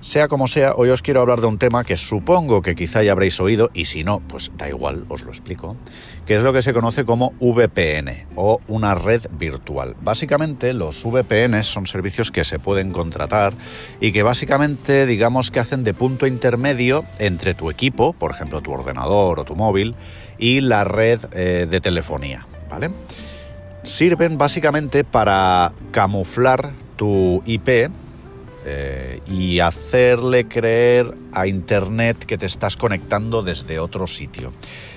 Sea 0.03 0.27
como 0.27 0.48
sea, 0.48 0.74
hoy 0.75 0.89
os 0.89 1.01
quiero 1.01 1.22
hablar 1.22 1.39
de 1.39 1.48
un 1.48 1.57
tema 1.57 1.86
que 1.86 1.95
supongo 1.95 2.62
que 2.62 2.75
quizá 2.75 3.01
ya 3.03 3.13
habréis 3.13 3.39
oído, 3.39 3.72
y 3.74 3.86
si 3.86 4.03
no, 4.03 4.19
pues 4.19 4.51
da 4.57 4.67
igual, 4.67 5.05
os 5.07 5.22
lo 5.22 5.31
explico, 5.31 5.77
que 6.25 6.36
es 6.36 6.43
lo 6.43 6.51
que 6.51 6.62
se 6.62 6.74
conoce 6.74 7.05
como 7.05 7.31
VPN 7.39 8.27
o 8.36 8.60
una 8.67 8.95
red 8.95 9.22
virtual. 9.31 9.95
Básicamente 10.01 10.74
los 10.74 11.05
VPN 11.05 11.63
son 11.63 11.88
servicios 11.88 12.31
que 12.31 12.43
se 12.43 12.60
pueden 12.60 12.91
contratar 12.91 13.53
y 14.01 14.12
que 14.12 14.24
básicamente 14.24 15.05
digamos 15.05 15.51
que 15.51 15.62
hacen 15.62 15.86
de 15.86 15.93
punto 15.93 16.27
intermedio 16.27 17.05
entre 17.17 17.53
tu 17.53 17.72
equipo, 17.72 18.12
por 18.12 18.31
ejemplo 18.31 18.60
tu 18.60 18.74
ordenador 18.74 19.39
o 19.39 19.45
tu 19.45 19.55
móvil, 19.55 19.95
y 20.38 20.60
la 20.60 20.83
red 20.83 21.22
eh, 21.31 21.65
de 21.69 21.79
telefonía, 21.79 22.45
¿vale? 22.69 22.91
Sirven 23.83 24.38
básicamente 24.38 25.05
para 25.05 25.72
camuflar 25.91 26.74
tu 26.98 27.41
IP 27.45 27.89
eh, 28.65 29.22
y 29.27 29.60
hacerle 29.60 30.48
creer 30.48 31.15
a 31.32 31.48
Internet 31.48 32.25
que 32.25 32.38
te 32.38 32.46
estás 32.46 32.77
conectando 32.77 33.41
desde 33.41 33.79
otro 33.79 34.08
sitio. 34.08 34.53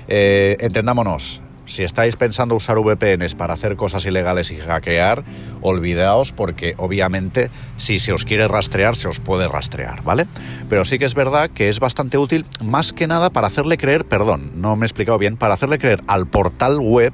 Eh, 0.08 0.56
entendámonos, 0.60 1.42
si 1.66 1.82
estáis 1.82 2.14
pensando 2.14 2.54
usar 2.54 2.78
VPNs 2.78 3.34
para 3.34 3.54
hacer 3.54 3.74
cosas 3.74 4.06
ilegales 4.06 4.52
y 4.52 4.56
hackear, 4.56 5.24
olvidaos 5.62 6.32
porque 6.32 6.74
obviamente 6.78 7.50
si 7.76 7.98
se 7.98 8.12
os 8.12 8.24
quiere 8.24 8.46
rastrear, 8.46 8.94
se 8.94 9.08
os 9.08 9.18
puede 9.18 9.48
rastrear, 9.48 10.02
¿vale? 10.04 10.26
Pero 10.68 10.84
sí 10.84 11.00
que 11.00 11.04
es 11.06 11.14
verdad 11.14 11.50
que 11.50 11.68
es 11.68 11.80
bastante 11.80 12.18
útil 12.18 12.46
más 12.62 12.92
que 12.92 13.08
nada 13.08 13.30
para 13.30 13.48
hacerle 13.48 13.78
creer, 13.78 14.04
perdón, 14.04 14.52
no 14.54 14.76
me 14.76 14.84
he 14.84 14.86
explicado 14.86 15.18
bien, 15.18 15.36
para 15.36 15.54
hacerle 15.54 15.80
creer 15.80 16.04
al 16.06 16.28
portal 16.28 16.78
web 16.78 17.12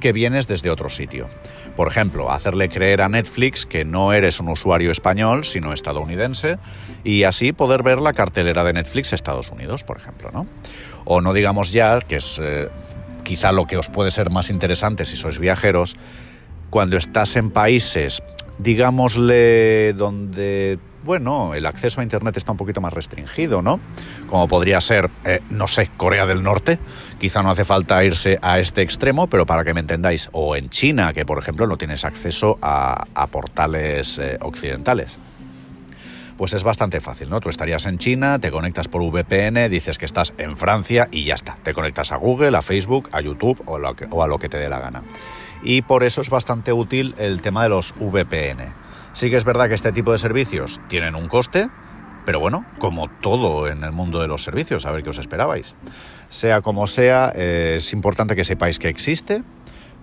que 0.00 0.12
vienes 0.12 0.46
desde 0.46 0.68
otro 0.68 0.90
sitio. 0.90 1.26
Por 1.76 1.88
ejemplo, 1.88 2.30
hacerle 2.30 2.68
creer 2.68 3.02
a 3.02 3.08
Netflix 3.08 3.66
que 3.66 3.84
no 3.84 4.12
eres 4.12 4.38
un 4.38 4.48
usuario 4.48 4.90
español, 4.90 5.44
sino 5.44 5.72
estadounidense, 5.72 6.58
y 7.02 7.24
así 7.24 7.52
poder 7.52 7.82
ver 7.82 8.00
la 8.00 8.12
cartelera 8.12 8.62
de 8.62 8.72
Netflix 8.72 9.12
Estados 9.12 9.50
Unidos, 9.50 9.82
por 9.82 9.96
ejemplo, 9.96 10.30
¿no? 10.32 10.46
O 11.04 11.20
no 11.20 11.32
digamos 11.32 11.72
ya, 11.72 11.98
que 11.98 12.16
es 12.16 12.40
eh, 12.42 12.68
quizá 13.24 13.50
lo 13.50 13.66
que 13.66 13.76
os 13.76 13.88
puede 13.88 14.10
ser 14.10 14.30
más 14.30 14.50
interesante 14.50 15.04
si 15.04 15.16
sois 15.16 15.38
viajeros, 15.38 15.96
cuando 16.70 16.96
estás 16.96 17.36
en 17.36 17.50
países, 17.50 18.22
digámosle, 18.58 19.92
donde 19.94 20.78
bueno, 21.04 21.54
el 21.54 21.66
acceso 21.66 22.00
a 22.00 22.02
Internet 22.02 22.36
está 22.36 22.52
un 22.52 22.58
poquito 22.58 22.80
más 22.80 22.92
restringido, 22.92 23.60
¿no? 23.60 23.78
Como 24.28 24.48
podría 24.48 24.80
ser, 24.80 25.10
eh, 25.24 25.40
no 25.50 25.66
sé, 25.66 25.90
Corea 25.96 26.24
del 26.24 26.42
Norte. 26.42 26.78
Quizá 27.18 27.42
no 27.42 27.50
hace 27.50 27.64
falta 27.64 28.02
irse 28.02 28.38
a 28.40 28.58
este 28.58 28.82
extremo, 28.82 29.26
pero 29.26 29.44
para 29.44 29.64
que 29.64 29.74
me 29.74 29.80
entendáis, 29.80 30.30
o 30.32 30.56
en 30.56 30.70
China, 30.70 31.12
que 31.12 31.26
por 31.26 31.38
ejemplo 31.38 31.66
no 31.66 31.76
tienes 31.76 32.04
acceso 32.04 32.58
a, 32.62 33.04
portales 33.30 34.18
eh, 34.18 34.38
occidentales. 34.40 35.18
Pues 36.36 36.52
es 36.54 36.64
bastante 36.64 37.00
fácil, 37.00 37.30
¿no? 37.30 37.40
Tú 37.40 37.48
estarías 37.48 37.86
en 37.86 37.98
China, 37.98 38.38
te 38.38 38.50
conectas 38.50 38.88
por 38.88 39.02
VPN, 39.02 39.68
dices 39.70 39.98
que 39.98 40.04
estás 40.04 40.34
en 40.38 40.56
Francia 40.56 41.08
y 41.12 41.24
ya 41.24 41.34
está. 41.34 41.56
Te 41.62 41.74
conectas 41.74 42.12
a 42.12 42.16
Google, 42.16 42.56
a 42.56 42.62
Facebook, 42.62 43.08
a 43.12 43.20
YouTube 43.20 43.62
o, 43.66 43.78
o 44.10 44.22
a 44.22 44.26
lo 44.26 44.38
que 44.38 44.48
te 44.48 44.58
dé 44.58 44.68
la 44.68 44.80
gana. 44.80 45.02
Y 45.62 45.82
por 45.82 46.02
eso 46.02 46.22
es 46.22 46.30
bastante 46.30 46.72
útil 46.72 47.14
el 47.18 47.40
tema 47.40 47.62
de 47.62 47.68
los 47.68 47.94
VPN 47.98 48.83
Sí 49.14 49.30
que 49.30 49.36
es 49.36 49.44
verdad 49.44 49.68
que 49.68 49.74
este 49.74 49.92
tipo 49.92 50.10
de 50.10 50.18
servicios 50.18 50.80
tienen 50.88 51.14
un 51.14 51.28
coste, 51.28 51.68
pero 52.26 52.40
bueno, 52.40 52.64
como 52.80 53.08
todo 53.08 53.68
en 53.68 53.84
el 53.84 53.92
mundo 53.92 54.20
de 54.20 54.26
los 54.26 54.42
servicios, 54.42 54.86
a 54.86 54.90
ver 54.90 55.04
qué 55.04 55.10
os 55.10 55.18
esperabais. 55.18 55.76
Sea 56.28 56.62
como 56.62 56.88
sea, 56.88 57.32
eh, 57.36 57.74
es 57.76 57.92
importante 57.92 58.34
que 58.34 58.44
sepáis 58.44 58.80
que 58.80 58.88
existe, 58.88 59.44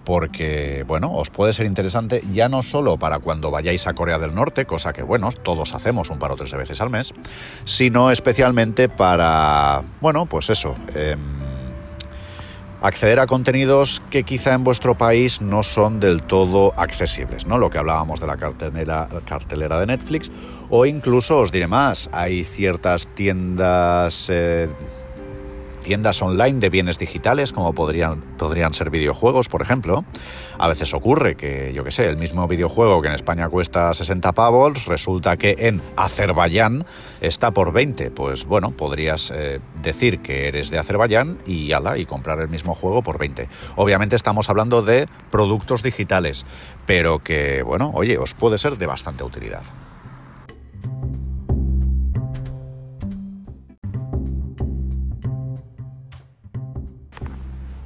porque, 0.06 0.86
bueno, 0.88 1.14
os 1.14 1.30
puede 1.30 1.52
ser 1.52 1.66
interesante 1.66 2.24
ya 2.32 2.48
no 2.48 2.62
solo 2.62 2.98
para 2.98 3.20
cuando 3.20 3.52
vayáis 3.52 3.86
a 3.86 3.94
Corea 3.94 4.18
del 4.18 4.34
Norte, 4.34 4.66
cosa 4.66 4.94
que, 4.94 5.04
bueno, 5.04 5.30
todos 5.32 5.76
hacemos 5.76 6.10
un 6.10 6.18
par 6.18 6.32
o 6.32 6.38
tres 6.38 6.54
veces 6.54 6.80
al 6.80 6.90
mes, 6.90 7.14
sino 7.66 8.12
especialmente 8.12 8.88
para, 8.88 9.84
bueno, 10.00 10.26
pues 10.26 10.50
eso. 10.50 10.74
Em, 10.96 11.41
acceder 12.82 13.20
a 13.20 13.28
contenidos 13.28 14.02
que 14.10 14.24
quizá 14.24 14.54
en 14.54 14.64
vuestro 14.64 14.96
país 14.96 15.42
no 15.42 15.64
son 15.64 16.00
del 16.00 16.24
todo 16.24 16.74
accesibles, 16.78 17.46
¿no? 17.46 17.58
Lo 17.58 17.70
que 17.70 17.78
hablábamos 17.78 18.20
de 18.20 18.28
la 18.28 18.38
cartelera, 18.38 19.08
cartelera 19.26 19.80
de 19.80 19.86
Netflix, 19.86 20.32
o 20.70 20.86
incluso 20.86 21.40
os 21.40 21.52
diré 21.52 21.68
más, 21.68 22.10
hay 22.12 22.44
ciertas 22.44 23.08
tiendas 23.14 24.28
eh, 24.30 24.68
tiendas 25.82 26.22
online 26.22 26.60
de 26.60 26.70
bienes 26.70 26.98
digitales, 27.00 27.54
como 27.54 27.74
podrían, 27.74 28.22
podrían 28.38 28.74
ser 28.74 28.90
videojuegos, 28.90 29.50
por 29.50 29.62
ejemplo. 29.62 30.06
A 30.58 30.68
veces 30.68 30.94
ocurre 30.94 31.36
que, 31.36 31.74
yo 31.74 31.84
qué 31.84 31.92
sé, 31.92 32.06
el 32.06 32.18
mismo 32.18 32.48
videojuego 32.48 33.02
que 33.02 33.08
en 33.08 33.16
España 33.16 33.50
cuesta 33.50 33.94
60 33.94 34.32
pavos, 34.34 34.86
resulta 34.86 35.38
que 35.38 35.56
en 35.60 35.82
Azerbaiyán 35.98 36.86
está 37.20 37.52
por 37.52 37.74
20. 37.74 38.12
Pues 38.12 38.46
bueno, 38.46 38.72
podrías 38.72 39.32
eh, 39.36 39.60
decir 39.82 40.20
que 40.20 40.48
eres 40.48 40.70
de 40.70 40.80
Azerbaiyán 40.80 41.38
y 41.46 41.72
ala, 41.72 41.98
y 41.98 42.06
comprar 42.06 42.40
el 42.40 42.50
mismo 42.50 42.76
juego 42.76 43.02
por 43.02 43.18
20. 43.18 43.50
Obviamente 43.76 44.16
estamos 44.16 44.50
hablando 44.50 44.82
de 44.82 45.08
productos 45.32 45.84
digitales, 45.84 46.46
pero 46.86 47.20
que, 47.20 47.64
bueno, 47.64 47.92
oye, 47.94 48.18
os 48.18 48.34
puede 48.34 48.58
ser 48.58 48.78
de 48.78 48.86
bastante 48.86 49.24
utilidad. 49.24 49.64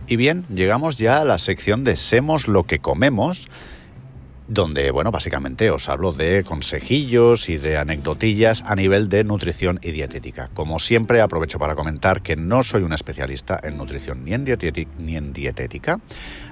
Y 0.07 0.17
bien, 0.17 0.45
llegamos 0.53 0.97
ya 0.97 1.17
a 1.17 1.25
la 1.25 1.39
sección 1.39 1.83
de 1.83 1.95
Semos 1.95 2.47
lo 2.47 2.63
que 2.63 2.77
comemos, 2.77 3.49
donde, 4.47 4.91
bueno, 4.91 5.09
básicamente 5.09 5.71
os 5.71 5.89
hablo 5.89 6.11
de 6.11 6.43
consejillos 6.43 7.49
y 7.49 7.57
de 7.57 7.77
anecdotillas 7.77 8.63
a 8.67 8.75
nivel 8.75 9.09
de 9.09 9.23
nutrición 9.23 9.79
y 9.81 9.89
dietética. 9.89 10.51
Como 10.53 10.77
siempre, 10.77 11.21
aprovecho 11.21 11.57
para 11.57 11.73
comentar 11.73 12.21
que 12.21 12.35
no 12.35 12.61
soy 12.61 12.83
un 12.83 12.93
especialista 12.93 13.59
en 13.63 13.77
nutrición 13.77 14.23
ni 14.23 14.33
en, 14.33 15.33
dietética, 15.33 15.99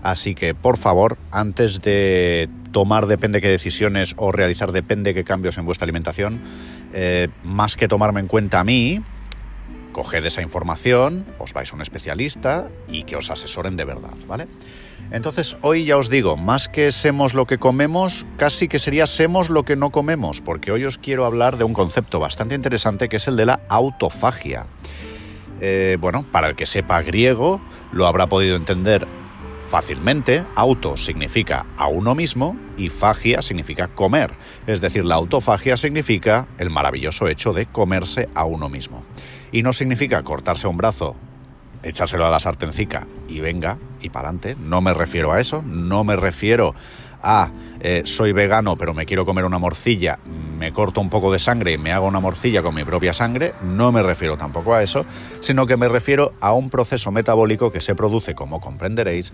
así 0.02 0.34
que, 0.34 0.56
por 0.56 0.78
favor, 0.78 1.20
antes 1.30 1.84
de 1.84 2.50
tomar 2.72 3.06
depende 3.06 3.40
qué 3.40 3.50
decisiones 3.50 4.16
o 4.18 4.32
realizar 4.32 4.72
depende 4.72 5.14
qué 5.14 5.24
cambios 5.24 5.60
en 5.60 5.66
vuestra 5.66 5.86
alimentación, 5.86 6.42
eh, 6.94 7.28
más 7.44 7.76
que 7.76 7.88
tomarme 7.88 8.20
en 8.20 8.28
cuenta 8.28 8.62
a 8.62 8.64
mí, 8.64 9.00
Coged 9.94 10.26
esa 10.26 10.42
información, 10.42 11.26
os 11.40 11.54
vais 11.54 11.72
a 11.72 11.76
un 11.76 11.82
especialista 11.82 12.68
y 12.90 13.04
que 13.04 13.16
os 13.16 13.32
asesoren 13.32 13.78
de 13.78 13.86
verdad, 13.86 14.18
¿vale? 14.28 14.48
Entonces, 15.12 15.58
hoy 15.62 15.86
ya 15.86 15.98
os 15.98 16.10
digo, 16.10 16.36
más 16.36 16.68
que 16.68 16.92
semos 16.92 17.34
lo 17.34 17.46
que 17.46 17.60
comemos, 17.60 18.26
casi 18.36 18.68
que 18.68 18.80
sería 18.80 19.06
semos 19.06 19.50
lo 19.50 19.64
que 19.64 19.76
no 19.76 19.92
comemos, 19.92 20.42
porque 20.42 20.72
hoy 20.72 20.86
os 20.86 20.98
quiero 20.98 21.26
hablar 21.26 21.58
de 21.58 21.64
un 21.64 21.74
concepto 21.74 22.20
bastante 22.20 22.56
interesante 22.56 23.08
que 23.10 23.18
es 23.18 23.28
el 23.28 23.38
de 23.38 23.46
la 23.46 23.62
autofagia. 23.70 24.66
Eh, 25.62 25.98
bueno, 26.02 26.26
para 26.32 26.48
el 26.48 26.56
que 26.56 26.66
sepa 26.66 27.02
griego, 27.04 27.62
lo 27.92 28.08
habrá 28.08 28.28
podido 28.28 28.56
entender 28.56 29.08
fácilmente. 29.70 30.44
Auto 30.56 30.98
significa 30.98 31.66
a 31.78 31.88
uno 31.88 32.16
mismo 32.16 32.56
y 32.78 32.90
fagia 32.90 33.42
significa 33.42 33.88
comer. 33.88 34.32
Es 34.68 34.82
decir, 34.82 35.06
la 35.06 35.16
autofagia 35.16 35.78
significa 35.78 36.48
el 36.58 36.70
maravilloso 36.70 37.28
hecho 37.28 37.54
de 37.54 37.66
comerse 37.66 38.30
a 38.36 38.46
uno 38.46 38.70
mismo. 38.70 39.04
Y 39.54 39.64
no 39.64 39.72
significa 39.72 40.22
cortarse 40.24 40.68
un 40.68 40.76
brazo, 40.76 41.16
echárselo 41.84 42.26
a 42.26 42.30
la 42.30 42.42
sartencica 42.42 43.08
y 43.30 43.40
venga, 43.40 43.78
y 44.02 44.10
para 44.10 44.28
adelante. 44.28 44.58
No 44.60 44.82
me 44.82 44.94
refiero 44.94 45.32
a 45.32 45.40
eso, 45.40 45.62
no 45.62 46.04
me 46.04 46.18
refiero 46.18 46.74
a 47.22 47.52
eh, 47.80 48.04
soy 48.06 48.34
vegano 48.34 48.76
pero 48.76 48.94
me 48.94 49.06
quiero 49.06 49.26
comer 49.26 49.46
una 49.46 49.58
morcilla, 49.58 50.20
me 50.58 50.72
corto 50.72 51.02
un 51.02 51.10
poco 51.10 51.32
de 51.32 51.40
sangre 51.40 51.74
y 51.74 51.78
me 51.78 51.92
hago 51.92 52.08
una 52.08 52.20
morcilla 52.20 52.62
con 52.62 52.76
mi 52.76 52.84
propia 52.84 53.14
sangre, 53.14 53.54
no 53.62 53.92
me 53.92 54.04
refiero 54.04 54.38
tampoco 54.38 54.74
a 54.74 54.84
eso, 54.84 55.06
sino 55.40 55.66
que 55.66 55.78
me 55.78 55.88
refiero 55.88 56.34
a 56.42 56.54
un 56.54 56.70
proceso 56.70 57.12
metabólico 57.12 57.72
que 57.72 57.82
se 57.82 57.96
produce, 57.96 58.36
como 58.36 58.60
comprenderéis, 58.60 59.34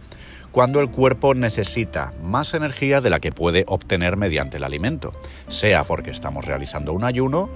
cuando 0.52 0.80
el 0.80 0.90
cuerpo 0.90 1.36
necesita 1.36 2.14
más 2.24 2.54
energía 2.54 3.02
de 3.02 3.10
la 3.10 3.20
que 3.20 3.32
puede 3.32 3.66
obtener 3.68 4.18
mediante 4.18 4.58
el 4.58 4.64
alimento, 4.64 5.14
sea 5.48 5.84
porque 5.84 6.12
estamos 6.12 6.46
realizando 6.46 6.94
un 6.94 7.04
ayuno, 7.04 7.50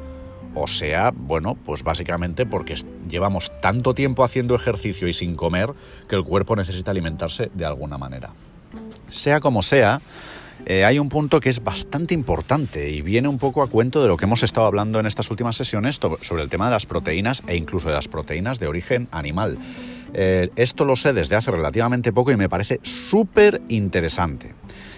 o 0.55 0.67
sea, 0.67 1.11
bueno, 1.15 1.55
pues 1.55 1.83
básicamente 1.83 2.45
porque 2.45 2.75
llevamos 3.09 3.51
tanto 3.61 3.93
tiempo 3.93 4.23
haciendo 4.23 4.55
ejercicio 4.55 5.07
y 5.07 5.13
sin 5.13 5.35
comer 5.35 5.73
que 6.07 6.15
el 6.15 6.23
cuerpo 6.23 6.55
necesita 6.55 6.91
alimentarse 6.91 7.49
de 7.53 7.65
alguna 7.65 7.97
manera. 7.97 8.31
Sea 9.09 9.39
como 9.39 9.61
sea, 9.61 10.01
eh, 10.65 10.85
hay 10.85 10.97
un 10.97 11.09
punto 11.09 11.39
que 11.39 11.49
es 11.49 11.63
bastante 11.63 12.13
importante 12.13 12.89
y 12.89 13.01
viene 13.01 13.27
un 13.27 13.37
poco 13.37 13.61
a 13.61 13.67
cuento 13.67 14.01
de 14.01 14.07
lo 14.07 14.15
que 14.15 14.25
hemos 14.25 14.43
estado 14.43 14.65
hablando 14.65 14.99
en 14.99 15.05
estas 15.05 15.29
últimas 15.29 15.57
sesiones 15.57 15.99
sobre 16.21 16.43
el 16.43 16.49
tema 16.49 16.65
de 16.65 16.71
las 16.71 16.85
proteínas 16.85 17.43
e 17.47 17.55
incluso 17.55 17.89
de 17.89 17.95
las 17.95 18.07
proteínas 18.07 18.59
de 18.59 18.67
origen 18.67 19.07
animal. 19.11 19.57
Eh, 20.13 20.51
esto 20.55 20.85
lo 20.85 20.95
sé 20.95 21.11
desde 21.11 21.35
hace 21.35 21.51
relativamente 21.51 22.13
poco 22.13 22.31
y 22.31 22.37
me 22.37 22.47
parece 22.47 22.79
súper 22.83 23.61
interesante. 23.67 24.53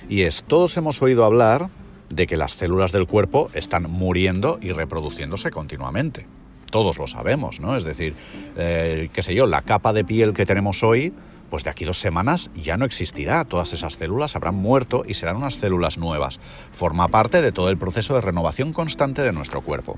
Y 0.07 0.21
es, 0.21 0.43
todos 0.43 0.75
hemos 0.77 1.01
oído 1.01 1.23
hablar 1.23 1.69
de 2.09 2.27
que 2.27 2.37
las 2.37 2.53
células 2.53 2.91
del 2.91 3.07
cuerpo 3.07 3.49
están 3.53 3.89
muriendo 3.89 4.59
y 4.61 4.71
reproduciéndose 4.71 5.51
continuamente. 5.51 6.27
Todos 6.71 6.97
lo 6.97 7.07
sabemos, 7.07 7.59
¿no? 7.59 7.75
Es 7.75 7.83
decir, 7.83 8.15
eh, 8.57 9.09
qué 9.13 9.21
sé 9.21 9.33
yo, 9.33 9.47
la 9.47 9.61
capa 9.61 9.93
de 9.93 10.03
piel 10.03 10.33
que 10.33 10.45
tenemos 10.45 10.83
hoy, 10.83 11.13
pues 11.49 11.63
de 11.63 11.69
aquí 11.69 11.85
dos 11.85 11.99
semanas 11.99 12.51
ya 12.55 12.77
no 12.77 12.85
existirá. 12.85 13.45
Todas 13.45 13.73
esas 13.73 13.93
células 13.93 14.35
habrán 14.35 14.55
muerto 14.55 15.03
y 15.07 15.13
serán 15.13 15.37
unas 15.37 15.55
células 15.55 15.97
nuevas. 15.97 16.39
Forma 16.71 17.07
parte 17.07 17.41
de 17.41 17.51
todo 17.51 17.69
el 17.69 17.77
proceso 17.77 18.15
de 18.15 18.21
renovación 18.21 18.73
constante 18.73 19.21
de 19.21 19.31
nuestro 19.31 19.61
cuerpo. 19.61 19.97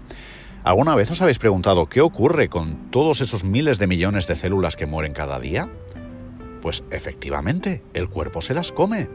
¿Alguna 0.64 0.96
vez 0.96 1.10
os 1.12 1.22
habéis 1.22 1.40
preguntado 1.40 1.88
qué 1.88 2.02
ocurre 2.02 2.50
con 2.50 2.92
todos 2.92 3.22
esos 3.22 3.44
miles 3.44 3.80
de 3.80 3.88
millones 3.88 4.28
de 4.28 4.36
células 4.36 4.76
que 4.76 4.86
mueren 4.86 5.14
cada 5.14 5.40
día? 5.40 5.70
Pues 6.62 6.84
efectivamente, 6.92 7.82
el 7.94 8.10
cuerpo 8.10 8.42
se 8.42 8.54
las 8.54 8.72
come 8.72 9.08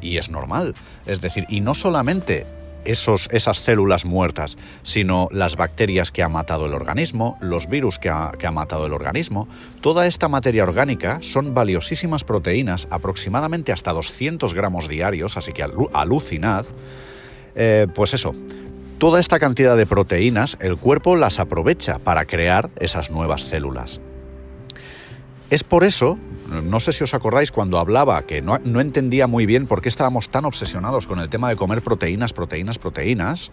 y 0.00 0.18
es 0.18 0.30
normal. 0.30 0.74
Es 1.06 1.20
decir, 1.20 1.44
y 1.48 1.60
no 1.60 1.74
solamente 1.74 2.46
esos, 2.84 3.28
esas 3.32 3.58
células 3.58 4.04
muertas, 4.04 4.56
sino 4.82 5.28
las 5.30 5.56
bacterias 5.56 6.10
que 6.10 6.22
ha 6.22 6.28
matado 6.28 6.66
el 6.66 6.74
organismo, 6.74 7.38
los 7.40 7.68
virus 7.68 7.98
que 7.98 8.08
ha, 8.08 8.50
matado 8.52 8.86
el 8.86 8.92
organismo. 8.92 9.48
Toda 9.80 10.06
esta 10.06 10.28
materia 10.28 10.64
orgánica 10.64 11.18
son 11.20 11.54
valiosísimas 11.54 12.24
proteínas, 12.24 12.88
aproximadamente 12.90 13.72
hasta 13.72 13.92
200 13.92 14.54
gramos 14.54 14.88
diarios, 14.88 15.36
así 15.36 15.52
que 15.52 15.64
alucinad. 15.92 16.66
Eh, 17.54 17.86
pues 17.94 18.14
eso, 18.14 18.32
toda 18.98 19.20
esta 19.20 19.38
cantidad 19.38 19.76
de 19.76 19.86
proteínas 19.86 20.56
el 20.60 20.76
cuerpo 20.76 21.16
las 21.16 21.38
aprovecha 21.38 21.98
para 21.98 22.24
crear 22.24 22.70
esas 22.78 23.10
nuevas 23.10 23.42
células. 23.42 24.00
Es 25.50 25.64
por 25.64 25.84
eso 25.84 26.18
no 26.48 26.80
sé 26.80 26.92
si 26.92 27.04
os 27.04 27.14
acordáis 27.14 27.52
cuando 27.52 27.78
hablaba 27.78 28.22
que 28.22 28.40
no, 28.40 28.56
entendía 28.80 29.26
muy 29.26 29.44
bien 29.44 29.66
por 29.66 29.82
qué 29.82 29.88
estábamos 29.88 30.30
tan 30.30 30.46
obsesionados 30.46 31.06
con 31.06 31.20
el 31.20 31.28
tema 31.28 31.48
de 31.48 31.56
comer 31.56 31.82
proteínas, 31.82 32.32
proteínas, 32.32 32.78
proteínas, 32.78 33.52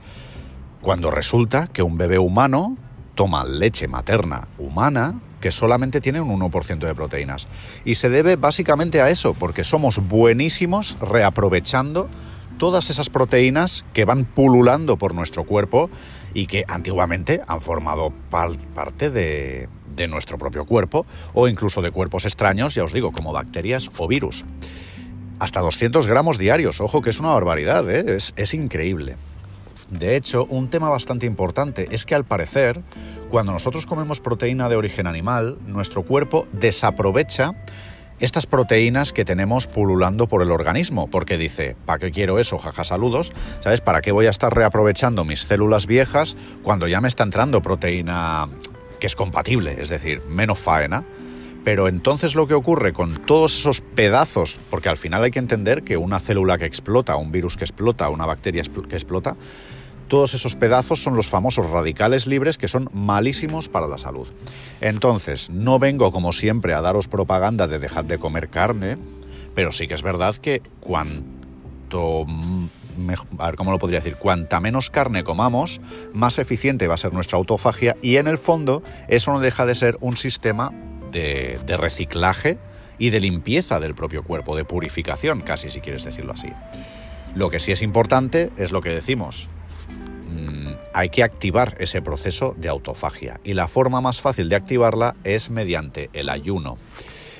cuando 0.81 1.11
resulta 1.11 1.67
que 1.67 1.83
un 1.83 1.97
bebé 1.97 2.19
humano 2.19 2.77
toma 3.15 3.43
leche 3.43 3.87
materna 3.87 4.47
humana 4.57 5.19
que 5.41 5.51
solamente 5.51 6.01
tiene 6.01 6.21
un 6.21 6.39
1% 6.39 6.79
de 6.79 6.95
proteínas. 6.95 7.49
Y 7.83 7.95
se 7.95 8.09
debe 8.09 8.35
básicamente 8.35 9.01
a 9.01 9.09
eso, 9.09 9.33
porque 9.33 9.63
somos 9.63 9.97
buenísimos 9.97 10.97
reaprovechando 11.01 12.09
todas 12.57 12.89
esas 12.89 13.09
proteínas 13.09 13.85
que 13.93 14.05
van 14.05 14.23
pululando 14.23 14.97
por 14.97 15.13
nuestro 15.13 15.43
cuerpo 15.43 15.89
y 16.33 16.47
que 16.47 16.63
antiguamente 16.67 17.41
han 17.47 17.61
formado 17.61 18.11
parte 18.29 19.11
de, 19.11 19.69
de 19.95 20.07
nuestro 20.07 20.37
propio 20.37 20.65
cuerpo 20.65 21.05
o 21.33 21.47
incluso 21.47 21.81
de 21.81 21.91
cuerpos 21.91 22.25
extraños, 22.25 22.75
ya 22.75 22.83
os 22.83 22.93
digo, 22.93 23.11
como 23.11 23.33
bacterias 23.33 23.89
o 23.97 24.07
virus. 24.07 24.45
Hasta 25.39 25.59
200 25.61 26.07
gramos 26.07 26.37
diarios, 26.37 26.81
ojo 26.81 27.01
que 27.01 27.09
es 27.09 27.19
una 27.19 27.33
barbaridad, 27.33 27.89
¿eh? 27.89 28.15
es, 28.15 28.33
es 28.37 28.53
increíble. 28.53 29.17
De 29.89 30.15
hecho, 30.15 30.45
un 30.45 30.69
tema 30.69 30.89
bastante 30.89 31.25
importante 31.25 31.87
es 31.91 32.05
que 32.05 32.15
al 32.15 32.25
parecer, 32.25 32.81
cuando 33.29 33.51
nosotros 33.51 33.85
comemos 33.85 34.19
proteína 34.19 34.67
de 34.69 34.75
origen 34.75 35.05
animal, 35.07 35.57
nuestro 35.67 36.03
cuerpo 36.03 36.47
desaprovecha 36.53 37.53
estas 38.19 38.45
proteínas 38.45 39.11
que 39.13 39.25
tenemos 39.25 39.67
pululando 39.67 40.27
por 40.27 40.41
el 40.41 40.51
organismo, 40.51 41.07
porque 41.07 41.37
dice, 41.37 41.75
¿para 41.85 41.99
qué 41.99 42.11
quiero 42.11 42.39
eso? 42.39 42.57
Jaja, 42.57 42.83
saludos, 42.83 43.33
¿sabes? 43.59 43.81
¿Para 43.81 44.01
qué 44.01 44.11
voy 44.11 44.27
a 44.27 44.29
estar 44.29 44.55
reaprovechando 44.55 45.25
mis 45.25 45.41
células 45.41 45.85
viejas 45.85 46.37
cuando 46.63 46.87
ya 46.87 47.01
me 47.01 47.07
está 47.07 47.23
entrando 47.23 47.61
proteína 47.61 48.47
es 49.05 49.15
compatible, 49.15 49.77
es 49.79 49.89
decir, 49.89 50.21
menos 50.27 50.59
faena. 50.59 51.03
Pero 51.63 51.87
entonces 51.87 52.35
lo 52.35 52.47
que 52.47 52.53
ocurre 52.53 52.93
con 52.93 53.15
todos 53.15 53.57
esos 53.57 53.81
pedazos, 53.81 54.59
porque 54.69 54.89
al 54.89 54.97
final 54.97 55.23
hay 55.23 55.31
que 55.31 55.39
entender 55.39 55.83
que 55.83 55.97
una 55.97 56.19
célula 56.19 56.59
que 56.59 56.65
explota, 56.65 57.15
un 57.15 57.31
virus 57.31 57.57
que 57.57 57.63
explota, 57.63 58.07
una 58.09 58.27
bacteria 58.27 58.61
que 58.61 58.95
explota, 58.95 59.35
todos 60.07 60.35
esos 60.35 60.55
pedazos 60.55 61.01
son 61.01 61.15
los 61.15 61.27
famosos 61.27 61.69
radicales 61.71 62.27
libres 62.27 62.59
que 62.59 62.67
son 62.67 62.89
malísimos 62.93 63.69
para 63.69 63.87
la 63.87 63.97
salud. 63.97 64.27
Entonces, 64.79 65.49
no 65.49 65.79
vengo 65.79 66.11
como 66.11 66.31
siempre 66.31 66.75
a 66.75 66.81
daros 66.81 67.07
propaganda 67.07 67.67
de 67.67 67.79
dejar 67.79 68.05
de 68.05 68.19
comer 68.19 68.49
carne, 68.49 68.97
pero 69.55 69.71
sí 69.71 69.87
que 69.87 69.95
es 69.95 70.03
verdad 70.03 70.35
que 70.35 70.61
cuanto 70.79 72.25
a 73.37 73.45
ver 73.45 73.55
cómo 73.55 73.71
lo 73.71 73.79
podría 73.79 73.99
decir, 73.99 74.15
cuanta 74.15 74.59
menos 74.59 74.89
carne 74.89 75.23
comamos, 75.23 75.81
más 76.13 76.39
eficiente 76.39 76.87
va 76.87 76.95
a 76.95 76.97
ser 76.97 77.13
nuestra 77.13 77.37
autofagia 77.37 77.95
y 78.01 78.17
en 78.17 78.27
el 78.27 78.37
fondo 78.37 78.83
eso 79.07 79.31
no 79.31 79.39
deja 79.39 79.65
de 79.65 79.75
ser 79.75 79.97
un 80.01 80.17
sistema 80.17 80.71
de, 81.11 81.77
reciclaje 81.77 82.57
y 82.97 83.09
de 83.09 83.19
limpieza 83.19 83.79
del 83.79 83.95
propio 83.95 84.23
cuerpo, 84.23 84.55
de 84.55 84.65
purificación, 84.65 85.41
casi 85.41 85.69
si 85.69 85.81
quieres 85.81 86.03
decirlo 86.03 86.33
así. 86.33 86.49
Lo 87.35 87.49
que 87.49 87.59
sí 87.59 87.71
es 87.71 87.81
importante 87.81 88.51
es 88.57 88.71
lo 88.71 88.81
que 88.81 88.89
decimos, 88.89 89.49
mm, 90.33 90.73
hay 90.93 91.09
que 91.09 91.23
activar 91.23 91.75
ese 91.79 92.01
proceso 92.01 92.55
de 92.57 92.69
autofagia 92.69 93.39
y 93.43 93.53
la 93.53 93.67
forma 93.67 94.01
más 94.01 94.21
fácil 94.21 94.49
de 94.49 94.55
activarla 94.55 95.15
es 95.23 95.49
mediante 95.49 96.09
el 96.13 96.29
ayuno. 96.29 96.77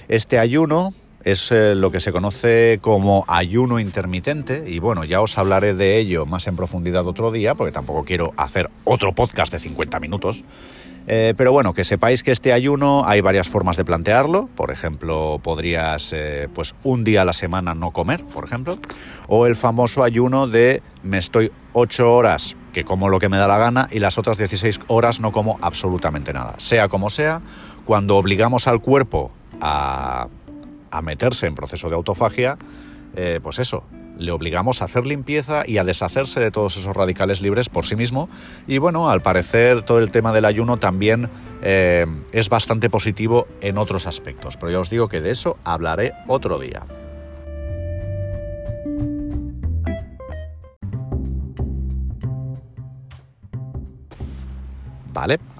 Este 0.08 0.40
ayuno 0.40 0.94
es 1.26 1.52
eh, 1.52 1.74
lo 1.76 1.92
que 1.92 2.00
se 2.00 2.12
conoce 2.12 2.78
como 2.82 3.26
ayuno 3.28 3.80
intermitente 3.80 4.64
y 4.68 4.80
bueno, 4.80 5.04
ya 5.04 5.22
os 5.22 5.38
hablaré 5.40 5.74
de 5.74 5.98
ello 5.98 6.28
más 6.28 6.48
en 6.48 6.56
profundidad 6.56 7.06
otro 7.08 7.32
día 7.32 7.56
porque 7.56 7.72
tampoco 7.72 8.06
quiero 8.06 8.34
hacer 8.38 8.70
otro 8.84 9.14
podcast 9.14 9.52
de 9.52 9.60
50 9.60 10.00
minutos. 10.00 10.46
Eh, 11.08 11.34
pero 11.38 11.52
bueno, 11.52 11.74
que 11.74 11.84
sepáis 11.84 12.24
que 12.24 12.32
este 12.32 12.54
ayuno 12.54 13.04
hay 13.06 13.22
varias 13.22 13.50
formas 13.50 13.76
de 13.76 13.86
plantearlo. 13.86 14.48
Por 14.56 14.72
ejemplo, 14.72 15.40
podrías 15.42 16.14
eh, 16.14 16.48
pues 16.54 16.76
un 16.84 17.04
día 17.04 17.24
a 17.24 17.26
la 17.26 17.34
semana 17.34 17.76
no 17.76 17.92
comer, 17.92 18.24
por 18.24 18.44
ejemplo. 18.44 18.78
O 19.28 19.48
el 19.48 19.56
famoso 19.56 20.04
ayuno 20.04 20.48
de 20.48 20.82
me 21.04 21.18
estoy 21.18 21.52
8 21.74 22.12
horas 22.12 22.56
que 22.72 22.84
como 22.84 23.10
lo 23.10 23.20
que 23.20 23.30
me 23.30 23.38
da 23.38 23.48
la 23.48 23.58
gana 23.58 23.88
y 23.92 24.00
las 24.00 24.18
otras 24.18 24.38
16 24.38 24.82
horas 24.88 25.20
no 25.20 25.32
como 25.32 25.58
absolutamente 25.62 26.34
nada. 26.34 26.54
Sea 26.58 26.88
como 26.88 27.10
sea, 27.10 27.42
cuando 27.86 28.18
obligamos 28.18 28.68
al 28.68 28.82
cuerpo 28.82 29.32
a 29.62 30.28
a 30.92 31.02
meterse 31.02 31.48
en 31.48 31.56
proceso 31.56 31.90
de 31.90 31.96
autofagia, 31.96 32.58
eh, 33.16 33.40
pues 33.42 33.60
eso, 33.60 33.84
le 34.18 34.32
obligamos 34.32 34.82
a 34.82 34.86
hacer 34.86 35.06
limpieza 35.06 35.64
y 35.66 35.78
a 35.78 35.84
deshacerse 35.84 36.40
de 36.40 36.52
todos 36.52 36.78
esos 36.78 36.96
radicales 36.96 37.42
libres 37.42 37.70
por 37.70 37.86
sí 37.86 37.96
mismo. 37.96 38.30
Y 38.68 38.78
bueno, 38.78 39.10
al 39.10 39.22
parecer 39.22 39.84
todo 39.84 40.00
el 40.00 40.12
tema 40.12 40.34
del 40.34 40.46
ayuno 40.46 40.78
también 40.78 41.30
eh, 41.62 42.06
es 42.32 42.50
bastante 42.50 42.90
positivo 42.90 43.48
en 43.62 43.78
otros 43.78 44.08
aspectos, 44.08 44.58
pero 44.58 44.72
ya 44.72 44.80
os 44.80 44.90
digo 44.90 45.08
que 45.08 45.22
de 45.22 45.32
eso 45.32 45.58
hablaré 45.64 46.14
otro 46.28 46.60
día. 46.60 46.86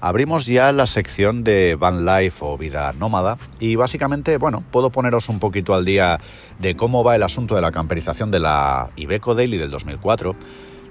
Abrimos 0.00 0.44
ya 0.46 0.70
la 0.72 0.86
sección 0.86 1.42
de 1.42 1.76
Van 1.76 2.04
Life 2.04 2.44
o 2.44 2.58
vida 2.58 2.92
nómada 2.92 3.38
y 3.58 3.76
básicamente, 3.76 4.36
bueno, 4.36 4.62
puedo 4.70 4.90
poneros 4.90 5.30
un 5.30 5.38
poquito 5.38 5.74
al 5.74 5.86
día 5.86 6.20
de 6.58 6.76
cómo 6.76 7.02
va 7.02 7.16
el 7.16 7.22
asunto 7.22 7.54
de 7.54 7.62
la 7.62 7.72
camperización 7.72 8.30
de 8.30 8.40
la 8.40 8.90
Ibeco 8.96 9.34
Daily 9.34 9.56
del 9.56 9.70
2004. 9.70 10.36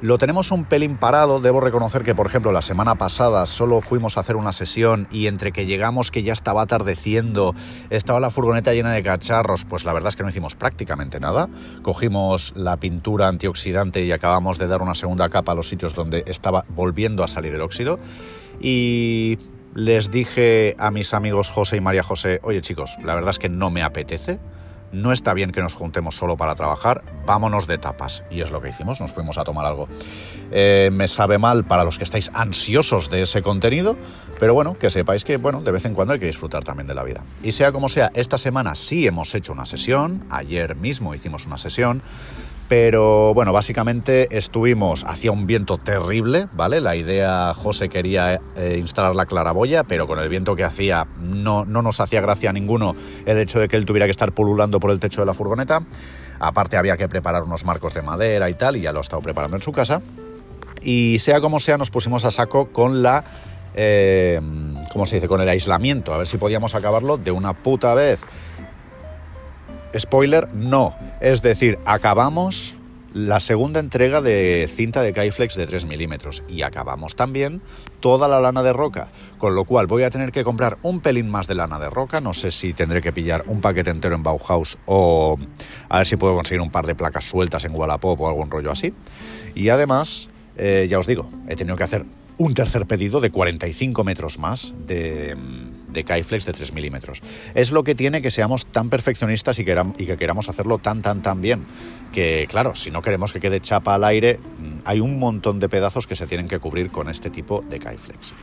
Lo 0.01 0.17
tenemos 0.17 0.51
un 0.51 0.65
pelín 0.65 0.97
parado, 0.97 1.39
debo 1.39 1.61
reconocer 1.61 2.03
que 2.03 2.15
por 2.15 2.25
ejemplo 2.25 2.51
la 2.51 2.61
semana 2.61 2.95
pasada 2.95 3.45
solo 3.45 3.81
fuimos 3.81 4.17
a 4.17 4.21
hacer 4.21 4.35
una 4.35 4.51
sesión 4.51 5.07
y 5.11 5.27
entre 5.27 5.51
que 5.51 5.65
llegamos 5.65 6.11
que 6.11 6.23
ya 6.23 6.33
estaba 6.33 6.63
atardeciendo, 6.63 7.55
estaba 7.91 8.19
la 8.19 8.29
furgoneta 8.29 8.73
llena 8.73 8.91
de 8.91 9.03
cacharros, 9.03 9.63
pues 9.63 9.85
la 9.85 9.93
verdad 9.93 10.09
es 10.09 10.15
que 10.15 10.23
no 10.23 10.29
hicimos 10.29 10.55
prácticamente 10.55 11.19
nada. 11.19 11.49
Cogimos 11.81 12.51
la 12.55 12.77
pintura 12.77 13.27
antioxidante 13.27 14.03
y 14.03 14.11
acabamos 14.11 14.57
de 14.57 14.67
dar 14.67 14.81
una 14.81 14.95
segunda 14.95 15.29
capa 15.29 15.53
a 15.53 15.55
los 15.55 15.69
sitios 15.69 15.93
donde 15.93 16.23
estaba 16.27 16.65
volviendo 16.69 17.23
a 17.23 17.27
salir 17.27 17.53
el 17.53 17.61
óxido 17.61 17.99
y 18.59 19.37
les 19.75 20.09
dije 20.09 20.75
a 20.79 20.89
mis 20.91 21.13
amigos 21.13 21.49
José 21.49 21.77
y 21.77 21.81
María 21.81 22.03
José, 22.03 22.39
oye 22.43 22.61
chicos, 22.61 22.97
la 23.03 23.15
verdad 23.15 23.31
es 23.31 23.39
que 23.39 23.49
no 23.49 23.69
me 23.69 23.83
apetece, 23.83 24.39
no 24.95 25.11
está 25.11 25.33
bien 25.33 25.51
que 25.51 25.61
nos 25.61 25.73
juntemos 25.73 26.15
solo 26.15 26.37
para 26.37 26.55
trabajar, 26.55 27.03
vámonos 27.25 27.67
de 27.67 27.77
tapas. 27.77 28.23
Y 28.31 28.41
es 28.41 28.51
lo 28.51 28.61
que 28.61 28.69
hicimos, 28.69 29.01
nos 29.01 29.11
fuimos 29.11 29.37
a 29.37 29.43
tomar 29.43 29.65
algo. 29.65 29.89
Eh, 30.51 30.89
me 30.93 31.07
sabe 31.07 31.37
mal 31.37 31.65
para 31.65 31.83
los 31.83 31.97
que 31.97 32.05
estáis 32.05 32.31
ansiosos 32.33 33.09
de 33.09 33.21
ese 33.21 33.41
contenido, 33.41 33.97
pero 34.39 34.53
bueno, 34.53 34.77
que 34.79 34.89
sepáis 34.89 35.25
que 35.25 35.37
bueno, 35.37 35.61
de 35.61 35.71
vez 35.71 35.85
en 35.85 35.93
cuando 35.93 36.13
hay 36.13 36.19
que 36.19 36.27
disfrutar 36.27 36.63
también 36.63 36.87
de 36.87 36.95
la 36.95 37.03
vida. 37.03 37.23
Y 37.43 37.51
sea 37.51 37.71
como 37.73 37.89
sea, 37.89 38.11
esta 38.15 38.37
semana 38.37 38.75
sí 38.75 39.05
hemos 39.05 39.35
hecho 39.35 39.51
una 39.51 39.65
sesión, 39.65 40.25
ayer 40.29 40.75
mismo 40.75 41.13
hicimos 41.13 41.45
una 41.45 41.57
sesión, 41.57 42.01
pero 42.67 43.33
bueno, 43.33 43.53
básicamente 43.53 44.35
estuvimos, 44.35 45.03
hacía 45.03 45.31
un 45.31 45.45
viento 45.45 45.77
terrible, 45.77 46.47
¿vale? 46.53 46.81
La 46.81 46.95
idea, 46.95 47.53
José 47.53 47.89
quería 47.89 48.41
eh, 48.55 48.77
instalar 48.79 49.15
la 49.15 49.27
claraboya, 49.27 49.83
pero 49.83 50.07
con 50.07 50.17
el 50.17 50.29
viento 50.29 50.55
que 50.55 50.63
hacía 50.63 51.07
no, 51.19 51.65
no 51.65 51.83
nos 51.83 51.99
hacía 51.99 52.21
gracia 52.21 52.49
a 52.49 52.53
ninguno 52.53 52.95
el 53.25 53.37
hecho 53.37 53.59
de 53.59 53.67
que 53.67 53.75
él 53.77 53.85
tuviera 53.85 54.05
que 54.05 54.11
estar 54.11 54.31
pululando 54.31 54.79
por 54.79 54.89
el 54.89 54.99
techo 54.99 55.21
de 55.21 55.27
la 55.27 55.35
furgoneta. 55.35 55.83
Aparte 56.39 56.77
había 56.77 56.97
que 56.97 57.07
preparar 57.07 57.43
unos 57.43 57.65
marcos 57.65 57.93
de 57.93 58.01
madera 58.01 58.49
y 58.49 58.55
tal, 58.55 58.75
y 58.77 58.81
ya 58.81 58.91
lo 58.91 58.99
ha 58.99 59.01
estado 59.01 59.21
preparando 59.21 59.57
en 59.57 59.63
su 59.63 59.71
casa. 59.71 60.01
Y 60.81 61.19
sea 61.19 61.41
como 61.41 61.59
sea, 61.59 61.77
nos 61.77 61.91
pusimos 61.91 62.25
a 62.25 62.31
saco 62.31 62.69
con 62.71 63.03
la... 63.03 63.23
Eh, 63.75 64.39
¿Cómo 64.91 65.05
se 65.05 65.15
dice? 65.15 65.27
Con 65.27 65.41
el 65.41 65.49
aislamiento, 65.49 66.13
a 66.13 66.17
ver 66.17 66.27
si 66.27 66.37
podíamos 66.37 66.75
acabarlo 66.75 67.17
de 67.17 67.31
una 67.31 67.53
puta 67.53 67.93
vez. 67.93 68.21
Spoiler, 69.97 70.53
no. 70.53 70.95
Es 71.21 71.41
decir, 71.41 71.79
acabamos 71.85 72.75
la 73.13 73.39
segunda 73.39 73.79
entrega 73.79 74.19
de 74.19 74.69
cinta 74.69 75.01
de 75.01 75.13
Kaiflex 75.13 75.55
de 75.55 75.67
3 75.67 75.85
milímetros 75.85 76.43
y 76.49 76.63
acabamos 76.63 77.15
también 77.15 77.61
toda 78.01 78.27
la 78.27 78.41
lana 78.41 78.61
de 78.61 78.73
roca, 78.73 79.09
con 79.37 79.55
lo 79.55 79.63
cual 79.63 79.87
voy 79.87 80.03
a 80.03 80.09
tener 80.09 80.33
que 80.33 80.43
comprar 80.43 80.77
un 80.81 80.99
pelín 80.99 81.29
más 81.29 81.47
de 81.47 81.55
lana 81.55 81.79
de 81.79 81.89
roca, 81.89 82.19
no 82.19 82.33
sé 82.33 82.51
si 82.51 82.73
tendré 82.73 83.01
que 83.01 83.13
pillar 83.13 83.43
un 83.47 83.61
paquete 83.61 83.89
entero 83.89 84.15
en 84.15 84.23
Bauhaus 84.23 84.77
o 84.85 85.37
a 85.87 85.97
ver 85.99 86.07
si 86.07 86.17
puedo 86.17 86.35
conseguir 86.35 86.59
un 86.61 86.71
par 86.71 86.85
de 86.85 86.95
placas 86.95 87.23
sueltas 87.23 87.63
en 87.63 87.73
Wallapop 87.73 88.19
o 88.19 88.27
algún 88.27 88.51
rollo 88.51 88.71
así. 88.71 88.93
Y 89.55 89.69
además, 89.69 90.27
eh, 90.57 90.87
ya 90.89 90.99
os 90.99 91.07
digo, 91.07 91.29
he 91.47 91.55
tenido 91.55 91.77
que 91.77 91.83
hacer 91.85 92.05
un 92.37 92.53
tercer 92.53 92.85
pedido 92.85 93.21
de 93.21 93.31
45 93.31 94.03
metros 94.03 94.39
más 94.39 94.73
de 94.85 95.37
de 95.95 96.03
Kaiflex 96.03 96.45
de 96.45 96.53
3 96.53 96.73
milímetros. 96.73 97.23
Es 97.55 97.71
lo 97.71 97.83
que 97.83 97.95
tiene 97.95 98.21
que 98.21 98.29
seamos 98.29 98.67
tan 98.67 98.89
perfeccionistas 98.89 99.57
y, 99.57 99.65
que 99.65 100.17
queramos 100.17 100.49
hacerlo 100.49 100.77
tan, 100.77 101.01
tan, 101.01 101.23
tan 101.23 101.41
bien. 101.41 101.65
Que 102.13 102.45
claro, 102.47 102.75
si 102.75 102.91
no 102.91 103.01
queremos 103.01 103.33
que 103.33 103.39
quede 103.39 103.59
chapa 103.61 103.95
al 103.95 104.03
aire, 104.03 104.37
mm, 104.37 104.79
hay 104.85 104.99
un 104.99 105.17
montón 105.17 105.59
de 105.59 105.69
pedazos 105.69 106.05
que 106.05 106.15
se 106.15 106.27
tienen 106.27 106.47
que 106.47 106.59
cubrir 106.59 106.91
con 106.91 107.09
este 107.09 107.31
tipo 107.31 107.63
de 107.67 107.79
Kaiflex. 107.79 108.35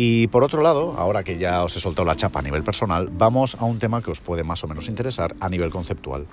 Y 0.00 0.28
por 0.28 0.44
otro 0.44 0.62
lado, 0.62 0.94
ahora 0.96 1.24
que 1.24 1.38
ya 1.38 1.64
os 1.64 1.76
he 1.76 1.80
soltado 1.80 2.06
la 2.06 2.14
chapa 2.14 2.38
a 2.38 2.42
nivel 2.42 2.62
personal, 2.62 3.08
vamos 3.10 3.56
a 3.58 3.64
un 3.64 3.80
tema 3.80 4.00
que 4.00 4.12
os 4.12 4.20
puede 4.20 4.44
más 4.44 4.62
o 4.62 4.68
menos 4.68 4.88
interesar 4.88 5.34
a 5.40 5.48
nivel 5.48 5.70
conceptual, 5.70 6.28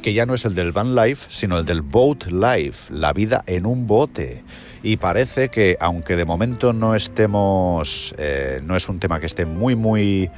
que 0.00 0.14
ya 0.14 0.24
no 0.24 0.32
es 0.32 0.46
el 0.46 0.54
del 0.54 0.72
van 0.72 0.94
life, 0.94 1.26
sino 1.28 1.58
el 1.58 1.66
del 1.66 1.82
boat 1.82 2.28
life, 2.28 2.90
la 2.90 3.12
vida 3.12 3.44
en 3.46 3.66
un 3.66 3.86
bote. 3.86 4.42
Y 4.82 4.96
parece 4.96 5.50
que, 5.50 5.76
aunque 5.80 6.16
de 6.16 6.24
momento 6.24 6.72
no 6.72 6.94
estemos, 6.94 8.14
eh, 8.16 8.62
no 8.64 8.74
es 8.74 8.88
un 8.88 8.98
tema 8.98 9.20
que 9.20 9.26
esté 9.26 9.44
muy, 9.44 9.76
muy 9.76 10.30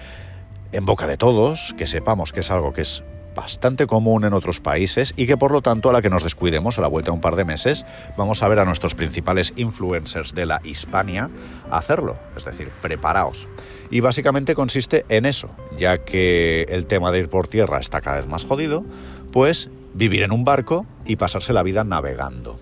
en 0.72 0.84
boca 0.84 1.06
de 1.06 1.16
todos, 1.16 1.76
que 1.78 1.86
sepamos 1.86 2.32
que 2.32 2.40
es 2.40 2.50
algo 2.50 2.72
que 2.72 2.80
es 2.80 3.04
bastante 3.34 3.86
común 3.86 4.24
en 4.24 4.32
otros 4.32 4.60
países 4.60 5.14
y 5.16 5.26
que 5.26 5.36
por 5.36 5.52
lo 5.52 5.62
tanto 5.62 5.90
a 5.90 5.92
la 5.92 6.02
que 6.02 6.10
nos 6.10 6.22
descuidemos 6.22 6.78
a 6.78 6.82
la 6.82 6.88
vuelta 6.88 7.10
de 7.10 7.14
un 7.14 7.20
par 7.20 7.36
de 7.36 7.44
meses 7.44 7.84
vamos 8.16 8.42
a 8.42 8.48
ver 8.48 8.58
a 8.58 8.64
nuestros 8.64 8.94
principales 8.94 9.52
influencers 9.56 10.34
de 10.34 10.46
la 10.46 10.60
Hispania 10.64 11.30
hacerlo, 11.70 12.16
es 12.36 12.44
decir, 12.44 12.70
preparaos. 12.80 13.48
Y 13.90 14.00
básicamente 14.00 14.54
consiste 14.54 15.04
en 15.08 15.26
eso, 15.26 15.50
ya 15.76 15.98
que 15.98 16.62
el 16.68 16.86
tema 16.86 17.12
de 17.12 17.20
ir 17.20 17.28
por 17.28 17.48
tierra 17.48 17.78
está 17.78 18.00
cada 18.00 18.16
vez 18.16 18.26
más 18.26 18.44
jodido, 18.44 18.84
pues 19.32 19.70
vivir 19.94 20.22
en 20.22 20.32
un 20.32 20.44
barco 20.44 20.86
y 21.04 21.16
pasarse 21.16 21.52
la 21.52 21.62
vida 21.62 21.84
navegando. 21.84 22.58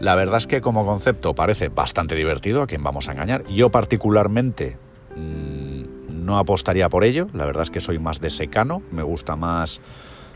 La 0.00 0.14
verdad 0.14 0.38
es 0.38 0.46
que 0.46 0.60
como 0.60 0.84
concepto 0.84 1.34
parece 1.34 1.68
bastante 1.68 2.14
divertido, 2.14 2.62
a 2.62 2.66
quien 2.66 2.82
vamos 2.82 3.08
a 3.08 3.12
engañar. 3.12 3.46
Yo 3.48 3.70
particularmente 3.70 4.76
no 6.26 6.38
apostaría 6.38 6.88
por 6.88 7.04
ello. 7.04 7.28
La 7.32 7.46
verdad 7.46 7.62
es 7.62 7.70
que 7.70 7.80
soy 7.80 7.98
más 7.98 8.20
de 8.20 8.28
secano, 8.28 8.82
me 8.90 9.02
gusta 9.02 9.36
más 9.36 9.80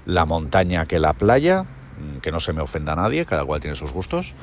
la 0.06 0.24
montaña 0.24 0.86
que 0.86 0.98
la 0.98 1.12
playa, 1.12 1.64
mm, 1.64 2.18
que 2.20 2.32
no 2.32 2.40
se 2.40 2.52
me 2.52 2.62
ofenda 2.62 2.94
a 2.94 2.96
nadie, 2.96 3.26
cada 3.26 3.44
cual 3.44 3.60
tiene 3.60 3.76
sus 3.76 3.92
gustos. 3.92 4.34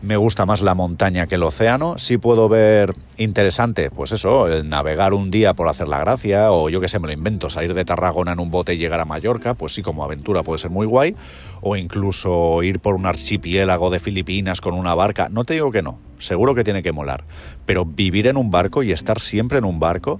Me 0.00 0.16
gusta 0.16 0.46
más 0.46 0.62
la 0.62 0.74
montaña 0.74 1.28
que 1.28 1.36
el 1.36 1.44
océano. 1.44 1.96
Sí 1.96 2.18
puedo 2.18 2.48
ver 2.48 2.92
interesante, 3.18 3.88
pues 3.88 4.10
eso, 4.10 4.48
el 4.48 4.68
navegar 4.68 5.14
un 5.14 5.30
día 5.30 5.54
por 5.54 5.68
hacer 5.68 5.86
la 5.86 6.00
gracia, 6.00 6.50
o 6.50 6.68
yo 6.68 6.80
que 6.80 6.88
sé, 6.88 6.98
me 6.98 7.06
lo 7.06 7.12
invento, 7.12 7.50
salir 7.50 7.72
de 7.72 7.84
Tarragona 7.84 8.32
en 8.32 8.40
un 8.40 8.50
bote 8.50 8.74
y 8.74 8.78
llegar 8.78 8.98
a 8.98 9.04
Mallorca, 9.04 9.54
pues 9.54 9.74
sí, 9.74 9.82
como 9.82 10.02
aventura 10.02 10.42
puede 10.42 10.58
ser 10.58 10.72
muy 10.72 10.86
guay. 10.86 11.14
O 11.60 11.76
incluso 11.76 12.64
ir 12.64 12.80
por 12.80 12.96
un 12.96 13.06
archipiélago 13.06 13.90
de 13.90 14.00
Filipinas 14.00 14.60
con 14.60 14.74
una 14.74 14.96
barca. 14.96 15.28
No 15.30 15.44
te 15.44 15.54
digo 15.54 15.70
que 15.70 15.82
no, 15.82 16.00
seguro 16.18 16.56
que 16.56 16.64
tiene 16.64 16.82
que 16.82 16.90
molar. 16.90 17.24
Pero 17.64 17.84
vivir 17.84 18.26
en 18.26 18.36
un 18.36 18.50
barco 18.50 18.82
y 18.82 18.90
estar 18.90 19.20
siempre 19.20 19.58
en 19.58 19.64
un 19.64 19.78
barco 19.78 20.18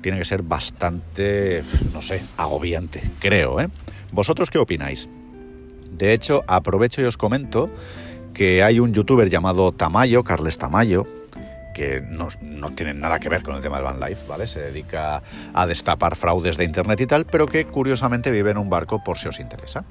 tiene 0.00 0.18
que 0.18 0.24
ser 0.24 0.42
bastante, 0.42 1.64
no 1.92 2.02
sé, 2.02 2.22
agobiante, 2.36 3.02
creo. 3.18 3.60
¿eh? 3.60 3.68
¿Vosotros 4.12 4.50
qué 4.50 4.58
opináis? 4.58 5.08
De 5.90 6.12
hecho, 6.12 6.44
aprovecho 6.46 7.02
y 7.02 7.04
os 7.04 7.16
comento 7.16 7.70
que 8.32 8.62
hay 8.62 8.78
un 8.78 8.94
youtuber 8.94 9.28
llamado 9.28 9.72
Tamayo, 9.72 10.22
Carles 10.22 10.58
Tamayo, 10.58 11.06
que 11.74 12.00
no, 12.00 12.28
no, 12.40 12.72
tiene 12.72 12.94
nada 12.94 13.20
que 13.20 13.28
ver 13.28 13.42
con 13.42 13.54
el 13.54 13.62
tema 13.62 13.76
del 13.76 13.84
van 13.84 14.00
life, 14.00 14.22
¿vale? 14.28 14.46
Se 14.46 14.60
dedica 14.60 15.22
a 15.54 15.66
destapar 15.66 16.16
fraudes 16.16 16.56
de 16.56 16.64
internet 16.64 17.00
y 17.00 17.06
tal, 17.06 17.24
pero 17.24 17.46
que 17.46 17.66
curiosamente 17.66 18.30
vive 18.30 18.50
en 18.50 18.58
un 18.58 18.68
barco 18.70 19.02
por 19.02 19.18
si 19.18 19.28
os 19.28 19.38
interesa. 19.40 19.84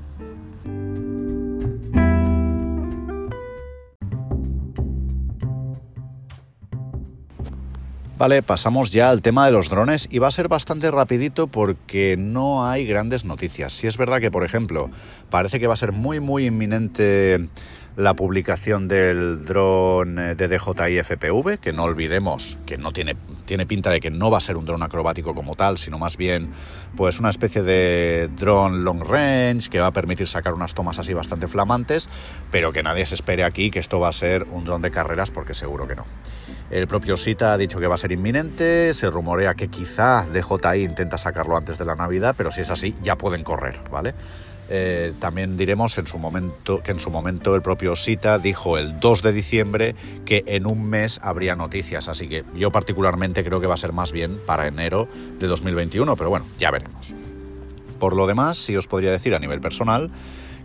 Vale, 8.18 8.42
pasamos 8.42 8.92
ya 8.92 9.12
al 9.12 9.22
tema 9.22 9.46
de 9.46 9.52
los 9.52 9.70
drones 9.70 10.08
y 10.10 10.18
va 10.18 10.30
a 10.30 10.32
ser 10.32 10.48
bastante 10.48 10.90
rapidito 10.90 11.46
porque 11.46 12.16
no 12.18 12.68
hay 12.68 12.84
grandes 12.84 13.26
noticias. 13.26 13.74
Si 13.74 13.86
es 13.86 13.96
verdad 13.96 14.20
que, 14.20 14.32
por 14.32 14.44
ejemplo, 14.44 14.90
parece 15.30 15.60
que 15.60 15.68
va 15.68 15.76
a 15.76 15.78
ser 15.78 15.92
muy 15.92 16.20
muy 16.20 16.48
inminente 16.48 17.48
la 17.96 18.16
publicación 18.16 18.88
del 18.88 19.46
dron 19.46 20.16
de 20.16 20.48
DJI 20.48 21.04
FPV, 21.04 21.60
que 21.60 21.74
no 21.74 21.84
olvidemos 21.84 22.58
que 22.66 22.78
no 22.78 22.92
tiene, 22.92 23.16
tiene 23.46 23.68
pinta 23.68 23.92
de 23.92 24.00
que 24.00 24.10
no 24.10 24.32
va 24.32 24.40
a 24.40 24.42
ser 24.42 24.58
un 24.58 24.66
dron 24.66 24.82
acrobático 24.82 25.36
como 25.36 25.56
tal, 25.56 25.78
sino 25.78 26.00
más 26.00 26.18
bien 26.18 26.50
pues 26.96 27.20
una 27.20 27.30
especie 27.30 27.62
de 27.62 28.32
dron 28.36 28.84
long 28.84 29.04
range 29.04 29.70
que 29.70 29.80
va 29.80 29.88
a 29.88 29.94
permitir 29.94 30.28
sacar 30.28 30.56
unas 30.56 30.74
tomas 30.74 30.98
así 30.98 31.14
bastante 31.14 31.48
flamantes, 31.48 32.10
pero 32.50 32.74
que 32.74 32.82
nadie 32.82 33.06
se 33.06 33.14
espere 33.14 33.44
aquí 33.44 33.70
que 33.70 33.78
esto 33.78 34.00
va 34.00 34.10
a 34.10 34.14
ser 34.14 34.48
un 34.50 34.66
dron 34.66 34.82
de 34.82 34.90
carreras 34.90 35.30
porque 35.30 35.54
seguro 35.54 35.88
que 35.88 35.96
no. 35.96 36.06
El 36.70 36.88
propio 36.88 37.16
Sita 37.16 37.54
ha 37.54 37.58
dicho 37.58 37.80
que 37.80 37.88
va 37.88 37.96
a 37.96 37.98
ser 37.98 38.12
inminente, 38.12 38.94
se 38.94 39.10
rumorea 39.10 39.56
que 39.56 39.70
quizá 39.70 40.26
DJI 40.26 40.84
intenta 40.84 41.18
sacarlo 41.18 41.56
antes 41.56 41.78
de 41.78 41.86
la 41.86 41.96
Navidad, 41.96 42.36
pero 42.38 42.52
si 42.52 42.62
es 42.62 42.72
así 42.72 42.94
ya 43.02 43.16
pueden 43.16 43.44
correr, 43.44 43.80
¿vale? 43.90 44.14
Eh, 44.70 45.14
también 45.20 45.56
diremos 45.56 45.98
en 45.98 46.08
su 46.08 46.18
momento 46.18 46.84
que 46.84 46.92
en 46.92 47.00
su 47.00 47.10
momento 47.10 47.56
el 47.56 47.62
propio 47.62 47.96
Sita 47.96 48.38
dijo 48.38 48.78
el 48.78 49.00
2 49.00 49.22
de 49.24 49.32
diciembre 49.32 49.96
que 50.26 50.44
en 50.46 50.66
un 50.66 50.90
mes 50.90 51.22
habría 51.24 51.56
noticias, 51.56 52.10
así 52.10 52.28
que 52.28 52.44
yo 52.54 52.70
particularmente 52.70 53.46
creo 53.46 53.62
que 53.62 53.68
va 53.68 53.76
a 53.76 53.78
ser 53.78 53.94
más 53.94 54.12
bien 54.12 54.42
para 54.46 54.68
enero 54.68 55.08
de 55.40 55.48
2021, 55.48 56.18
pero 56.18 56.30
bueno, 56.30 56.46
ya 56.58 56.70
veremos. 56.70 57.14
Por 57.98 58.14
lo 58.14 58.28
demás, 58.28 58.58
sí 58.58 58.76
os 58.76 58.88
podría 58.88 59.12
decir 59.12 59.34
a 59.34 59.40
nivel 59.40 59.62
personal 59.62 60.12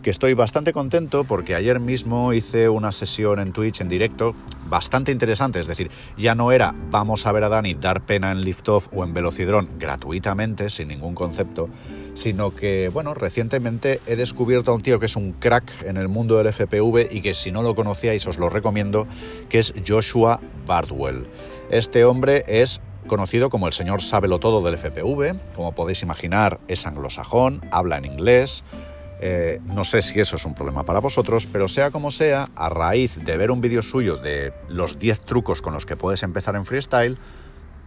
que 0.03 0.11
estoy 0.11 0.35
bastante 0.35 0.73
contento 0.73 1.25
porque 1.25 1.55
ayer 1.55 1.79
mismo 1.79 2.33
hice 2.33 2.69
una 2.69 2.93
sesión 2.93 3.39
en 3.39 3.53
Twitch 3.53 3.81
en 3.81 3.89
directo 3.89 4.35
bastante 4.67 5.13
interesante, 5.13 5.61
es 5.61 5.67
decir, 5.67 5.91
ya 6.17 6.35
no 6.35 6.51
era 6.51 6.75
vamos 6.91 7.27
a 7.27 7.33
ver 7.33 7.45
a 7.45 7.49
Dani 7.49 7.75
dar 7.75 8.05
pena 8.05 8.33
en 8.33 8.43
Liftoff 8.43 8.89
o 8.93 9.05
en 9.05 9.15
Velocidrón 9.15 9.71
gratuitamente, 9.79 10.71
sin 10.71 10.89
ningún 10.89 11.15
concepto, 11.15 11.69
sino 12.15 12.55
que, 12.55 12.91
bueno, 12.93 13.15
recientemente 13.15 14.01
he 14.07 14.17
descubierto 14.17 14.73
a 14.73 14.75
un 14.75 14.83
tío 14.83 14.99
que 14.99 15.07
es 15.07 15.17
un 15.17 15.33
crack 15.33 15.85
en 15.85 15.97
el 15.97 16.09
mundo 16.09 16.37
del 16.37 16.53
FPV 16.53 17.09
y 17.11 17.21
que 17.21 17.35
si 17.35 17.53
no 17.53 17.63
lo 17.63 17.75
conocíais 17.75 18.27
os 18.27 18.39
lo 18.39 18.51
recomiendo, 18.51 19.07
que 19.49 19.61
es 19.61 19.73
Joshua 19.87 20.41
Bardwell. 20.67 21.27
Este 21.71 22.05
hombre 22.05 22.45
es 22.49 22.81
conocido 23.07 23.51
como 23.51 23.67
el 23.67 23.73
señor 23.73 24.03
sábelo 24.03 24.39
todo 24.39 24.63
del 24.63 24.79
FPV, 24.79 25.55
como 25.55 25.73
podéis 25.73 26.03
imaginar 26.03 26.61
es 26.69 26.87
anglosajón, 26.87 27.61
habla 27.71 27.99
en 27.99 28.05
inglés, 28.05 28.65
eh, 29.25 29.61
no 29.67 29.85
sé 29.85 30.03
si 30.03 30.19
eso 30.19 30.35
es 30.35 30.45
un 30.45 30.53
problema 30.53 30.83
para 30.83 30.99
vosotros, 30.99 31.47
pero 31.47 31.69
sea 31.69 31.93
como 31.93 32.11
sea, 32.11 32.49
a 32.57 32.69
raíz 32.69 33.15
de 33.25 33.37
ver 33.37 33.53
un 33.53 33.61
vídeo 33.61 33.81
suyo 33.81 34.17
de 34.17 34.53
los 34.69 34.99
10 34.99 35.21
trucos 35.21 35.63
con 35.63 35.73
los 35.73 35.87
que 35.87 35.97
puedes 35.97 36.25
empezar 36.25 36.57
en 36.57 36.67
freestyle, 36.67 37.19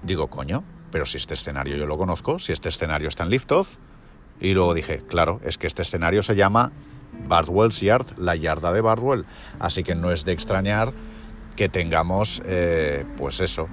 digo, 0.02 0.30
coño, 0.30 0.64
pero 0.92 1.06
si 1.06 1.18
este 1.18 1.34
escenario 1.34 1.76
yo 1.76 1.88
lo 1.88 1.98
conozco, 1.98 2.40
si 2.40 2.54
este 2.54 2.70
escenario 2.70 3.10
está 3.10 3.24
en 3.24 3.32
Liftoff, 3.32 3.76
y 4.40 4.54
luego 4.54 4.74
dije, 4.74 5.04
claro, 5.10 5.42
es 5.44 5.58
que 5.58 5.68
este 5.68 5.82
escenario 5.82 6.24
se 6.24 6.38
llama 6.38 6.72
Bardwell's 7.28 7.82
Yard, 7.82 8.18
la 8.18 8.38
yarda 8.38 8.72
de 8.72 8.80
Bardwell, 8.80 9.26
así 9.60 9.84
que 9.84 9.94
no 9.94 10.14
es 10.14 10.24
de 10.24 10.32
extrañar 10.32 10.94
que 11.58 11.68
tengamos, 11.68 12.42
eh, 12.46 13.04
pues 13.18 13.42
eso, 13.42 13.68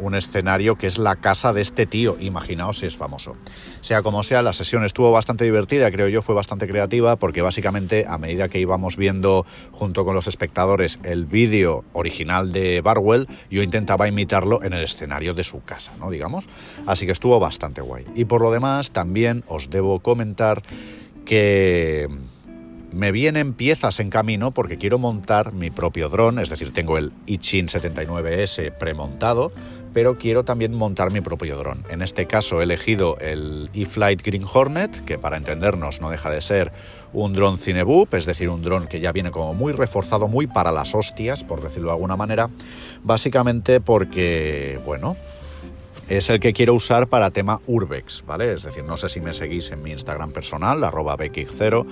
un 0.00 0.14
escenario 0.14 0.76
que 0.76 0.86
es 0.86 0.98
la 0.98 1.16
casa 1.16 1.52
de 1.52 1.62
este 1.62 1.86
tío. 1.86 2.16
Imaginaos 2.20 2.78
si 2.78 2.86
es 2.86 2.96
famoso. 2.96 3.36
Sea 3.80 4.02
como 4.02 4.22
sea, 4.22 4.42
la 4.42 4.52
sesión 4.52 4.84
estuvo 4.84 5.10
bastante 5.12 5.44
divertida, 5.44 5.90
creo 5.90 6.08
yo, 6.08 6.22
fue 6.22 6.34
bastante 6.34 6.66
creativa, 6.66 7.16
porque 7.16 7.42
básicamente 7.42 8.06
a 8.08 8.18
medida 8.18 8.48
que 8.48 8.58
íbamos 8.58 8.96
viendo 8.96 9.46
junto 9.72 10.04
con 10.04 10.14
los 10.14 10.28
espectadores 10.28 10.98
el 11.02 11.26
vídeo 11.26 11.84
original 11.92 12.52
de 12.52 12.80
Barwell, 12.80 13.28
yo 13.50 13.62
intentaba 13.62 14.08
imitarlo 14.08 14.62
en 14.62 14.72
el 14.72 14.82
escenario 14.82 15.34
de 15.34 15.44
su 15.44 15.62
casa, 15.62 15.92
¿no? 15.98 16.10
Digamos. 16.10 16.46
Así 16.86 17.06
que 17.06 17.12
estuvo 17.12 17.38
bastante 17.40 17.80
guay. 17.80 18.04
Y 18.14 18.24
por 18.24 18.42
lo 18.42 18.50
demás, 18.50 18.92
también 18.92 19.44
os 19.48 19.70
debo 19.70 20.00
comentar 20.00 20.62
que 21.24 22.08
me 22.96 23.12
vienen 23.12 23.52
piezas 23.52 24.00
en 24.00 24.08
camino 24.08 24.52
porque 24.52 24.78
quiero 24.78 24.98
montar 24.98 25.52
mi 25.52 25.70
propio 25.70 26.08
dron, 26.08 26.38
es 26.38 26.48
decir, 26.48 26.72
tengo 26.72 26.96
el 26.96 27.12
Ichin 27.26 27.66
79S 27.66 28.72
premontado, 28.72 29.52
pero 29.96 30.18
quiero 30.18 30.44
también 30.44 30.74
montar 30.74 31.10
mi 31.10 31.22
propio 31.22 31.56
dron. 31.56 31.82
En 31.88 32.02
este 32.02 32.26
caso 32.26 32.60
he 32.60 32.64
elegido 32.64 33.16
el 33.18 33.70
E-Flight 33.72 34.20
Green 34.22 34.44
Hornet, 34.44 35.02
que 35.06 35.16
para 35.16 35.38
entendernos 35.38 36.02
no 36.02 36.10
deja 36.10 36.28
de 36.28 36.42
ser 36.42 36.70
un 37.14 37.32
dron 37.32 37.56
Cineboop, 37.56 38.12
es 38.12 38.26
decir, 38.26 38.50
un 38.50 38.60
dron 38.60 38.88
que 38.88 39.00
ya 39.00 39.10
viene 39.12 39.30
como 39.30 39.54
muy 39.54 39.72
reforzado, 39.72 40.28
muy 40.28 40.46
para 40.46 40.70
las 40.70 40.94
hostias, 40.94 41.44
por 41.44 41.62
decirlo 41.62 41.88
de 41.88 41.94
alguna 41.94 42.14
manera, 42.14 42.50
básicamente 43.04 43.80
porque, 43.80 44.78
bueno, 44.84 45.16
es 46.10 46.28
el 46.28 46.40
que 46.40 46.52
quiero 46.52 46.74
usar 46.74 47.06
para 47.06 47.30
tema 47.30 47.62
urbex, 47.66 48.22
¿vale? 48.26 48.52
Es 48.52 48.64
decir, 48.64 48.84
no 48.84 48.98
sé 48.98 49.08
si 49.08 49.22
me 49.22 49.32
seguís 49.32 49.70
en 49.70 49.82
mi 49.82 49.92
Instagram 49.92 50.30
personal, 50.30 50.84
arroba 50.84 51.16
0 51.18 51.86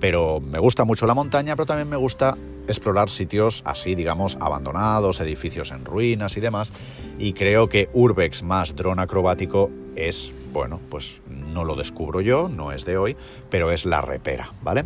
pero 0.00 0.40
me 0.40 0.58
gusta 0.58 0.84
mucho 0.84 1.06
la 1.06 1.14
montaña, 1.14 1.56
pero 1.56 1.66
también 1.66 1.88
me 1.88 1.96
gusta 1.96 2.36
explorar 2.66 3.08
sitios 3.08 3.62
así, 3.64 3.94
digamos, 3.94 4.36
abandonados, 4.40 5.20
edificios 5.20 5.70
en 5.70 5.84
ruinas 5.84 6.36
y 6.36 6.40
demás, 6.40 6.72
y 7.18 7.32
creo 7.32 7.68
que 7.68 7.88
urbex 7.92 8.42
más 8.42 8.76
dron 8.76 8.98
acrobático 8.98 9.70
es, 9.96 10.34
bueno, 10.52 10.80
pues 10.90 11.22
no 11.28 11.64
lo 11.64 11.74
descubro 11.74 12.20
yo, 12.20 12.48
no 12.48 12.72
es 12.72 12.84
de 12.84 12.96
hoy, 12.96 13.16
pero 13.50 13.72
es 13.72 13.84
la 13.84 14.02
repera, 14.02 14.52
¿vale? 14.62 14.84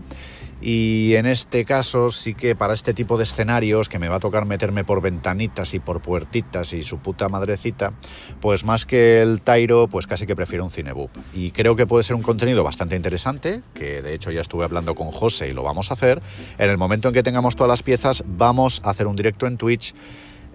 Y 0.62 1.16
en 1.16 1.26
este 1.26 1.64
caso 1.64 2.10
sí 2.10 2.34
que 2.34 2.54
para 2.54 2.72
este 2.72 2.94
tipo 2.94 3.16
de 3.16 3.24
escenarios 3.24 3.88
que 3.88 3.98
me 3.98 4.08
va 4.08 4.16
a 4.16 4.20
tocar 4.20 4.46
meterme 4.46 4.84
por 4.84 5.02
ventanitas 5.02 5.74
y 5.74 5.80
por 5.80 6.00
puertitas 6.00 6.72
y 6.72 6.82
su 6.82 6.98
puta 6.98 7.28
madrecita, 7.28 7.92
pues 8.40 8.64
más 8.64 8.86
que 8.86 9.20
el 9.22 9.40
Tairo, 9.42 9.88
pues 9.88 10.06
casi 10.06 10.24
que 10.24 10.36
prefiero 10.36 10.64
un 10.64 10.70
Cineboop. 10.70 11.10
Y 11.34 11.50
creo 11.50 11.74
que 11.74 11.86
puede 11.86 12.04
ser 12.04 12.14
un 12.14 12.22
contenido 12.22 12.62
bastante 12.62 12.94
interesante, 12.94 13.60
que 13.74 14.02
de 14.02 14.14
hecho 14.14 14.30
ya 14.30 14.40
estuve 14.40 14.64
hablando 14.64 14.94
con 14.94 15.10
José 15.10 15.48
y 15.48 15.52
lo 15.52 15.64
vamos 15.64 15.90
a 15.90 15.94
hacer. 15.94 16.22
En 16.58 16.70
el 16.70 16.78
momento 16.78 17.08
en 17.08 17.14
que 17.14 17.24
tengamos 17.24 17.56
todas 17.56 17.68
las 17.68 17.82
piezas, 17.82 18.22
vamos 18.24 18.82
a 18.84 18.90
hacer 18.90 19.08
un 19.08 19.16
directo 19.16 19.48
en 19.48 19.56
Twitch. 19.56 19.94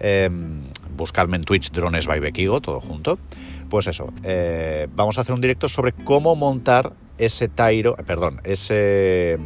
Em, 0.00 0.62
buscadme 0.96 1.36
en 1.36 1.44
Twitch 1.44 1.70
Drones 1.70 2.06
by 2.06 2.20
Bekigo, 2.20 2.62
todo 2.62 2.80
junto. 2.80 3.18
Pues 3.68 3.86
eso, 3.86 4.10
eh, 4.22 4.88
vamos 4.94 5.18
a 5.18 5.20
hacer 5.20 5.34
un 5.34 5.42
directo 5.42 5.68
sobre 5.68 5.92
cómo 5.92 6.34
montar 6.34 6.94
ese 7.18 7.48
Tairo, 7.48 7.96
perdón, 8.06 8.40
ese 8.44 9.38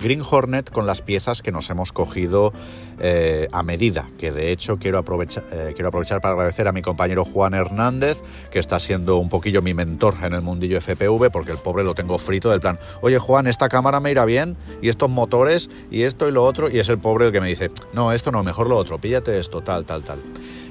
Green 0.00 0.22
Hornet 0.28 0.70
con 0.70 0.86
las 0.86 1.02
piezas 1.02 1.42
que 1.42 1.52
nos 1.52 1.70
hemos 1.70 1.92
cogido 1.92 2.52
eh, 3.00 3.48
a 3.52 3.62
medida, 3.62 4.08
que 4.18 4.32
de 4.32 4.50
hecho 4.50 4.78
quiero 4.78 4.98
aprovechar, 4.98 5.44
eh, 5.52 5.72
quiero 5.74 5.88
aprovechar 5.88 6.20
para 6.20 6.34
agradecer 6.34 6.66
a 6.66 6.72
mi 6.72 6.82
compañero 6.82 7.24
Juan 7.24 7.54
Hernández, 7.54 8.22
que 8.50 8.58
está 8.58 8.80
siendo 8.80 9.18
un 9.18 9.28
poquillo 9.28 9.62
mi 9.62 9.74
mentor 9.74 10.14
en 10.22 10.34
el 10.34 10.42
mundillo 10.42 10.80
FPV, 10.80 11.30
porque 11.30 11.52
el 11.52 11.58
pobre 11.58 11.84
lo 11.84 11.94
tengo 11.94 12.18
frito 12.18 12.50
del 12.50 12.60
plan, 12.60 12.78
oye 13.00 13.18
Juan, 13.18 13.46
esta 13.46 13.68
cámara 13.68 14.00
me 14.00 14.10
irá 14.10 14.24
bien, 14.24 14.56
y 14.82 14.88
estos 14.88 15.10
motores, 15.10 15.70
y 15.90 16.02
esto 16.02 16.28
y 16.28 16.32
lo 16.32 16.44
otro, 16.44 16.68
y 16.70 16.78
es 16.78 16.88
el 16.88 16.98
pobre 16.98 17.26
el 17.26 17.32
que 17.32 17.40
me 17.40 17.48
dice, 17.48 17.70
no, 17.92 18.12
esto 18.12 18.32
no, 18.32 18.42
mejor 18.42 18.68
lo 18.68 18.76
otro, 18.76 18.98
píllate 18.98 19.38
esto, 19.38 19.62
tal, 19.62 19.84
tal, 19.84 20.02
tal. 20.02 20.18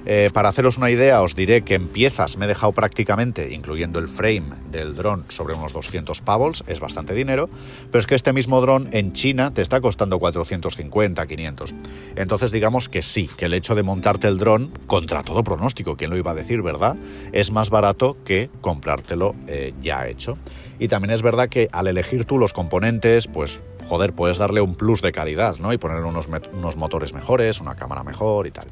Eh, 0.10 0.30
para 0.32 0.48
haceros 0.48 0.78
una 0.78 0.90
idea, 0.90 1.22
os 1.22 1.36
diré 1.36 1.64
que 1.64 1.74
en 1.74 1.90
piezas 1.90 2.38
me 2.38 2.46
he 2.46 2.48
dejado 2.48 2.72
prácticamente, 2.72 3.54
incluyendo 3.54 4.00
el 4.00 4.08
frame 4.08 4.56
del 4.72 4.96
dron, 4.96 5.26
sobre 5.28 5.54
unos 5.54 5.74
200 5.74 6.22
pavos, 6.22 6.64
es 6.66 6.80
bastante 6.80 7.14
dinero, 7.14 7.50
pero 7.92 8.00
es 8.00 8.08
que 8.08 8.16
este 8.16 8.32
mismo 8.32 8.62
dron 8.62 8.88
en 8.94 9.12
China 9.12 9.54
te 9.54 9.62
está 9.62 9.82
costando 9.82 10.18
450, 10.18 11.28
500. 11.28 11.76
Entonces 12.16 12.54
digamos 12.54 12.88
que 12.88 13.02
sí, 13.02 13.30
que 13.36 13.48
el 13.48 13.54
hecho 13.54 13.76
de 13.76 13.84
montarte 13.84 14.30
el 14.30 14.38
dron, 14.38 14.72
contra 14.88 15.24
todo 15.24 15.44
pronóstico, 15.44 15.98
¿quién 15.98 16.10
lo 16.10 16.16
iba 16.16 16.32
a 16.32 16.36
decir, 16.36 16.62
verdad? 16.62 16.96
Es 17.34 17.52
más 17.52 17.70
barato 17.70 18.16
que 18.24 18.50
comprártelo 18.62 19.36
eh, 19.48 19.74
ya 19.82 20.08
hecho. 20.08 20.38
Y 20.80 20.88
también 20.88 21.12
es 21.14 21.22
verdad 21.22 21.50
que 21.50 21.70
al 21.72 21.88
elegir 21.88 22.26
tú 22.26 22.38
los 22.38 22.54
componentes, 22.54 23.28
pues 23.28 23.64
joder, 23.88 24.14
puedes 24.14 24.38
darle 24.38 24.62
un 24.62 24.76
plus 24.76 25.02
de 25.02 25.12
calidad, 25.12 25.58
¿no? 25.58 25.74
Y 25.74 25.78
poner 25.78 26.04
unos, 26.04 26.28
unos, 26.54 26.76
motores 26.76 27.14
mejores, 27.14 27.62
una 27.62 27.76
cámara 27.76 28.04
mejor 28.04 28.48
y 28.48 28.52
tal. 28.52 28.68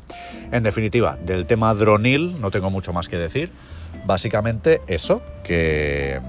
En 0.51 0.63
definitiva, 0.63 1.17
del 1.17 1.45
tema 1.45 1.73
dronil 1.73 2.39
no 2.39 2.51
tengo 2.51 2.69
mucho 2.69 2.93
más 2.93 3.09
que 3.09 3.17
decir. 3.17 3.49
Básicamente 4.05 4.81
eso, 4.87 5.21
que 5.43 6.19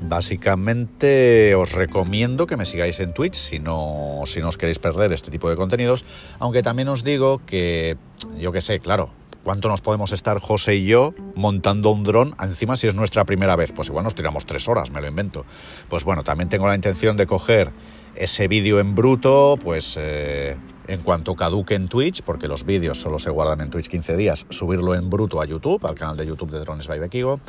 básicamente 0.00 1.54
os 1.54 1.72
recomiendo 1.72 2.46
que 2.46 2.56
me 2.56 2.64
sigáis 2.64 2.98
en 2.98 3.14
Twitch 3.14 3.34
si 3.34 3.58
no, 3.60 4.22
si 4.24 4.40
no 4.40 4.48
os 4.48 4.58
queréis 4.58 4.80
perder 4.80 5.12
este 5.12 5.30
tipo 5.30 5.48
de 5.48 5.54
contenidos, 5.54 6.04
aunque 6.40 6.62
también 6.62 6.88
os 6.88 7.04
digo 7.04 7.40
que, 7.46 7.96
yo 8.38 8.50
que 8.50 8.60
sé, 8.60 8.80
claro, 8.80 9.10
¿Cuánto 9.44 9.68
nos 9.68 9.80
podemos 9.80 10.12
estar 10.12 10.38
José 10.38 10.76
y 10.76 10.86
yo 10.86 11.14
montando 11.34 11.90
un 11.90 12.04
dron? 12.04 12.36
Encima 12.40 12.76
si 12.76 12.86
es 12.86 12.94
nuestra 12.94 13.24
primera 13.24 13.56
vez, 13.56 13.72
pues 13.72 13.88
igual 13.88 14.04
nos 14.04 14.14
tiramos 14.14 14.46
tres 14.46 14.68
horas, 14.68 14.92
me 14.92 15.00
lo 15.00 15.08
invento. 15.08 15.44
Pues 15.88 16.04
bueno, 16.04 16.22
también 16.22 16.48
tengo 16.48 16.68
la 16.68 16.76
intención 16.76 17.16
de 17.16 17.26
coger 17.26 17.72
ese 18.14 18.46
vídeo 18.46 18.78
en 18.78 18.94
bruto, 18.94 19.58
pues 19.60 19.98
eh, 20.00 20.56
en 20.86 21.02
cuanto 21.02 21.34
caduque 21.34 21.74
en 21.74 21.88
Twitch, 21.88 22.22
porque 22.22 22.46
los 22.46 22.64
vídeos 22.64 23.00
solo 23.00 23.18
se 23.18 23.30
guardan 23.30 23.62
en 23.62 23.70
Twitch 23.70 23.88
15 23.88 24.16
días, 24.16 24.46
subirlo 24.48 24.94
en 24.94 25.10
bruto 25.10 25.40
a 25.40 25.44
YouTube, 25.44 25.84
al 25.86 25.96
canal 25.96 26.16
de 26.16 26.26
YouTube 26.26 26.52
de 26.52 26.60
Drones 26.60 26.86
by 26.86 27.00
Bekigo. 27.00 27.40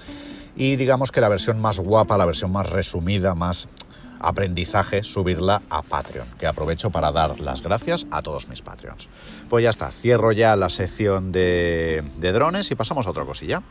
Y 0.55 0.75
digamos 0.77 1.11
que 1.11 1.21
la 1.21 1.29
versión 1.29 1.61
más 1.61 1.79
guapa, 1.79 2.17
la 2.17 2.25
versión 2.25 2.51
más 2.51 2.69
resumida, 2.69 3.35
más 3.35 3.69
aprendizaje 4.23 5.03
subirla 5.03 5.61
a 5.69 5.81
Patreon, 5.81 6.27
que 6.39 6.47
aprovecho 6.47 6.89
para 6.89 7.11
dar 7.11 7.39
las 7.39 7.61
gracias 7.61 8.07
a 8.09 8.21
todos 8.21 8.47
mis 8.47 8.61
Patreons. 8.61 9.09
Pues 9.49 9.63
ya 9.63 9.69
está, 9.69 9.91
cierro 9.91 10.31
ya 10.31 10.55
la 10.55 10.69
sección 10.69 11.31
de, 11.31 12.03
de 12.17 12.31
drones 12.31 12.71
y 12.71 12.75
pasamos 12.75 13.05
a 13.05 13.11
otra 13.11 13.25
cosilla. 13.25 13.61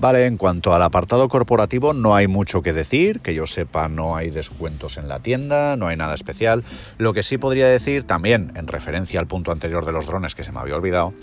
Vale, 0.00 0.26
en 0.26 0.36
cuanto 0.36 0.72
al 0.74 0.82
apartado 0.82 1.28
corporativo 1.28 1.92
no 1.92 2.14
hay 2.14 2.28
mucho 2.28 2.62
que 2.62 2.72
decir, 2.72 3.18
que 3.18 3.34
yo 3.34 3.48
sepa 3.48 3.88
no 3.88 4.14
hay 4.14 4.30
descuentos 4.30 4.96
en 4.96 5.08
la 5.08 5.18
tienda, 5.18 5.74
no 5.76 5.88
hay 5.88 5.96
nada 5.96 6.14
especial. 6.14 6.62
Lo 6.98 7.12
que 7.12 7.24
sí 7.24 7.36
podría 7.36 7.66
decir, 7.66 8.04
también 8.04 8.52
en 8.54 8.68
referencia 8.68 9.18
al 9.18 9.26
punto 9.26 9.50
anterior 9.50 9.84
de 9.84 9.90
los 9.90 10.06
drones 10.06 10.36
que 10.36 10.44
se 10.44 10.52
me 10.52 10.60
había 10.60 10.76
olvidado, 10.76 11.14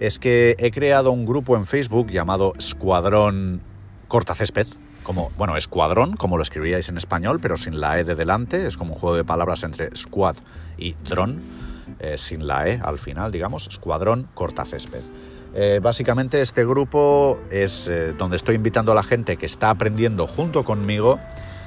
es 0.00 0.18
que 0.18 0.56
he 0.58 0.70
creado 0.70 1.12
un 1.12 1.26
grupo 1.26 1.56
en 1.58 1.66
Facebook 1.66 2.10
llamado 2.10 2.54
Escuadrón 2.56 3.60
Cortacésped, 4.08 4.66
como, 5.02 5.30
bueno, 5.36 5.58
escuadrón, 5.58 6.16
como 6.16 6.38
lo 6.38 6.42
escribíais 6.42 6.88
en 6.88 6.96
español, 6.96 7.38
pero 7.38 7.58
sin 7.58 7.80
la 7.80 7.98
E 7.98 8.04
de 8.04 8.14
delante, 8.14 8.66
es 8.66 8.78
como 8.78 8.94
un 8.94 8.98
juego 8.98 9.16
de 9.16 9.24
palabras 9.24 9.62
entre 9.62 9.94
squad 9.94 10.36
y 10.78 10.94
dron, 11.06 11.42
eh, 11.98 12.16
sin 12.16 12.46
la 12.46 12.66
E 12.66 12.80
al 12.82 12.98
final, 12.98 13.30
digamos, 13.30 13.66
escuadrón 13.68 14.28
cortacésped. 14.32 15.02
Eh, 15.54 15.80
básicamente 15.82 16.40
este 16.40 16.64
grupo 16.64 17.38
es 17.50 17.88
eh, 17.88 18.12
donde 18.16 18.36
estoy 18.36 18.54
invitando 18.54 18.92
a 18.92 18.94
la 18.94 19.02
gente 19.02 19.36
que 19.36 19.46
está 19.46 19.68
aprendiendo 19.68 20.26
junto 20.26 20.64
conmigo 20.64 21.20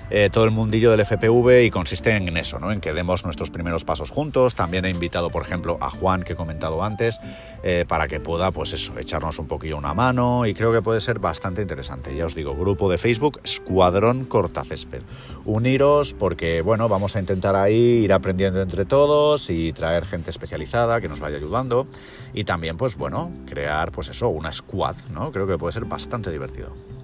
eh, 0.10 0.30
todo 0.32 0.46
el 0.46 0.52
mundillo 0.52 0.92
del 0.92 1.06
FPV 1.06 1.64
y 1.66 1.72
consiste 1.72 2.12
en 2.12 2.38
eso, 2.38 2.60
¿no? 2.60 2.72
en 2.72 2.82
que 2.82 2.94
demos 2.94 3.24
nuestros 3.24 3.50
primeros 3.50 3.84
pasos 3.86 4.12
juntos. 4.12 4.56
También 4.56 4.86
he 4.86 4.90
invitado, 4.90 5.30
por 5.30 5.44
ejemplo, 5.44 5.78
a 5.82 5.90
Juan, 5.90 6.24
que 6.24 6.34
he 6.34 6.36
comentado 6.36 6.84
antes, 6.84 7.20
eh, 7.64 7.86
para 7.88 8.08
que 8.08 8.20
pueda, 8.20 8.52
pues 8.52 8.74
eso, 8.74 8.98
echarnos 9.00 9.40
un 9.40 9.48
poquillo 9.48 9.78
una 9.78 9.94
mano 9.94 10.46
y 10.46 10.54
creo 10.54 10.72
que 10.72 10.82
puede 10.82 11.00
ser 11.00 11.20
bastante 11.20 11.62
interesante. 11.62 12.16
Ya 12.16 12.26
os 12.26 12.36
digo, 12.36 12.56
grupo 12.56 12.90
de 12.90 12.98
Facebook, 12.98 13.40
Escuadrón 13.44 14.26
Cortacésped. 14.26 15.02
Uniros 15.46 16.14
porque, 16.14 16.62
bueno, 16.62 16.90
vamos 16.90 17.16
a 17.16 17.20
intentar 17.20 17.56
ahí 17.56 18.04
ir 18.04 18.14
aprendiendo 18.14 18.62
entre 18.62 18.86
todos 18.86 19.50
y 19.50 19.74
traer 19.74 20.06
gente 20.06 20.30
especializada 20.30 21.02
que 21.02 21.08
nos 21.08 21.20
vaya 21.20 21.38
ayudando 21.38 21.88
y 22.34 22.44
también, 22.44 22.78
pues 22.78 22.96
bueno, 22.98 23.32
crear, 23.46 23.92
pues 23.92 24.10
eso, 24.10 24.30
una 24.30 24.52
squad, 24.52 24.96
¿no? 25.12 25.32
Creo 25.32 25.48
que 25.48 25.58
puede 25.58 25.72
ser 25.72 25.86
bastante 25.86 26.32
divertido. 26.32 26.95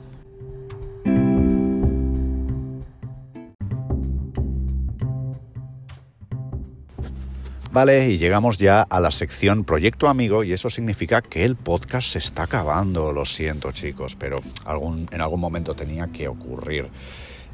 Vale, 7.72 8.10
y 8.10 8.18
llegamos 8.18 8.58
ya 8.58 8.82
a 8.82 9.00
la 9.00 9.12
sección 9.12 9.64
Proyecto 9.64 10.10
Amigo 10.10 10.44
y 10.44 10.52
eso 10.52 10.70
significa 10.70 11.22
que 11.22 11.46
el 11.46 11.56
podcast 11.56 12.10
se 12.10 12.18
está 12.18 12.44
acabando, 12.44 13.14
lo 13.14 13.24
siento 13.24 13.72
chicos, 13.72 14.18
pero 14.18 14.42
en 14.68 15.22
algún 15.22 15.40
momento 15.40 15.74
tenía 15.74 16.08
que 16.08 16.28
ocurrir. 16.28 16.90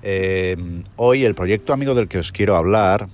Eh, 0.01 0.58
hoy 0.95 1.23
el 1.23 1.36
Proyecto 1.36 1.71
Amigo 1.71 1.93
del 1.93 2.08
que 2.08 2.17
os 2.17 2.32
quiero 2.32 2.56
hablar 2.56 3.08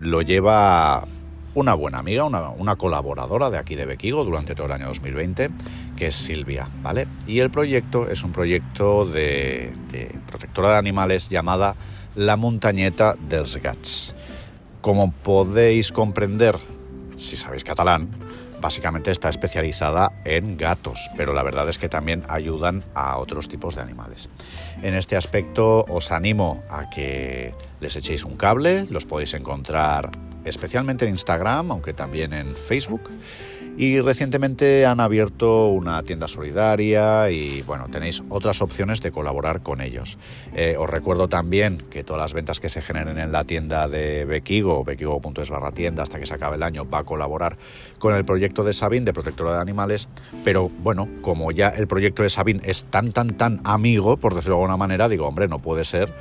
lo 0.00 0.20
lleva 0.22 1.06
una 1.54 1.74
buena 1.74 1.98
amiga, 1.98 2.24
una, 2.24 2.74
colaboradora 2.76 3.50
de 3.50 3.58
aquí 3.58 3.76
de 3.76 3.86
Bequigo 3.86 4.24
durante 4.24 4.56
todo 4.56 4.66
el 4.66 4.72
año 4.72 4.86
2020, 4.86 5.50
que 5.96 6.08
es 6.08 6.14
Silvia, 6.16 6.68
¿vale? 6.82 7.06
Y 7.28 7.38
el 7.38 7.50
proyecto 7.50 8.10
es 8.10 8.24
un 8.24 8.32
proyecto 8.32 9.06
de, 9.06 9.72
protectora 10.26 10.72
de 10.72 10.78
animales 10.78 11.28
llamada 11.28 11.76
La 12.16 12.36
Montañeta 12.36 13.16
dels 13.28 13.56
Gats. 13.62 14.14
Como 14.80 15.12
podéis 15.12 15.92
comprender, 15.92 16.56
si 17.16 17.36
sabéis 17.36 17.64
catalán, 17.64 18.08
básicamente 18.60 19.10
está 19.10 19.28
especializada 19.28 20.12
en 20.24 20.56
gatos, 20.56 21.10
pero 21.16 21.32
la 21.32 21.42
verdad 21.42 21.68
es 21.68 21.78
que 21.78 21.88
también 21.88 22.22
ayudan 22.28 22.84
a 22.94 23.18
otros 23.18 23.48
tipos 23.48 23.74
de 23.74 23.82
animales. 23.82 24.28
En 24.82 24.94
este 24.94 25.16
aspecto 25.16 25.84
os 25.88 26.12
animo 26.12 26.62
a 26.70 26.90
que 26.90 27.54
les 27.80 27.96
echéis 27.96 28.24
un 28.24 28.36
cable, 28.36 28.86
los 28.90 29.06
podéis 29.06 29.34
encontrar 29.34 30.10
especialmente 30.44 31.04
en 31.04 31.12
Instagram, 31.12 31.70
aunque 31.70 31.92
también 31.92 32.32
en 32.32 32.54
Facebook. 32.54 33.10
Y 33.80 34.00
recientemente 34.00 34.86
han 34.86 34.98
abierto 34.98 35.68
una 35.68 36.02
tienda 36.02 36.26
solidaria 36.26 37.30
y 37.30 37.62
bueno, 37.62 37.86
tenéis 37.88 38.24
otras 38.28 38.60
opciones 38.60 39.00
de 39.02 39.12
colaborar 39.12 39.62
con 39.62 39.80
ellos. 39.80 40.18
Eh, 40.52 40.74
os 40.76 40.90
recuerdo 40.90 41.28
también 41.28 41.78
que 41.88 42.02
todas 42.02 42.20
las 42.20 42.34
ventas 42.34 42.58
que 42.58 42.68
se 42.68 42.82
generen 42.82 43.18
en 43.18 43.30
la 43.30 43.44
tienda 43.44 43.86
de 43.86 44.24
Bequigo, 44.24 44.82
bequigo.es 44.82 45.48
barra 45.48 45.70
tienda 45.70 46.02
hasta 46.02 46.18
que 46.18 46.26
se 46.26 46.34
acabe 46.34 46.56
el 46.56 46.64
año, 46.64 46.90
va 46.90 46.98
a 46.98 47.04
colaborar 47.04 47.56
con 48.00 48.16
el 48.16 48.24
proyecto 48.24 48.64
de 48.64 48.72
Sabin 48.72 49.04
de 49.04 49.12
protectora 49.12 49.54
de 49.54 49.60
animales. 49.60 50.08
Pero 50.42 50.68
bueno, 50.68 51.08
como 51.22 51.52
ya 51.52 51.68
el 51.68 51.86
proyecto 51.86 52.24
de 52.24 52.30
Sabin 52.30 52.60
es 52.64 52.84
tan, 52.86 53.12
tan, 53.12 53.34
tan 53.34 53.60
amigo, 53.62 54.16
por 54.16 54.34
decirlo 54.34 54.56
de 54.56 54.62
alguna 54.62 54.76
manera, 54.76 55.08
digo, 55.08 55.28
hombre, 55.28 55.46
no 55.46 55.60
puede 55.60 55.84
ser 55.84 56.12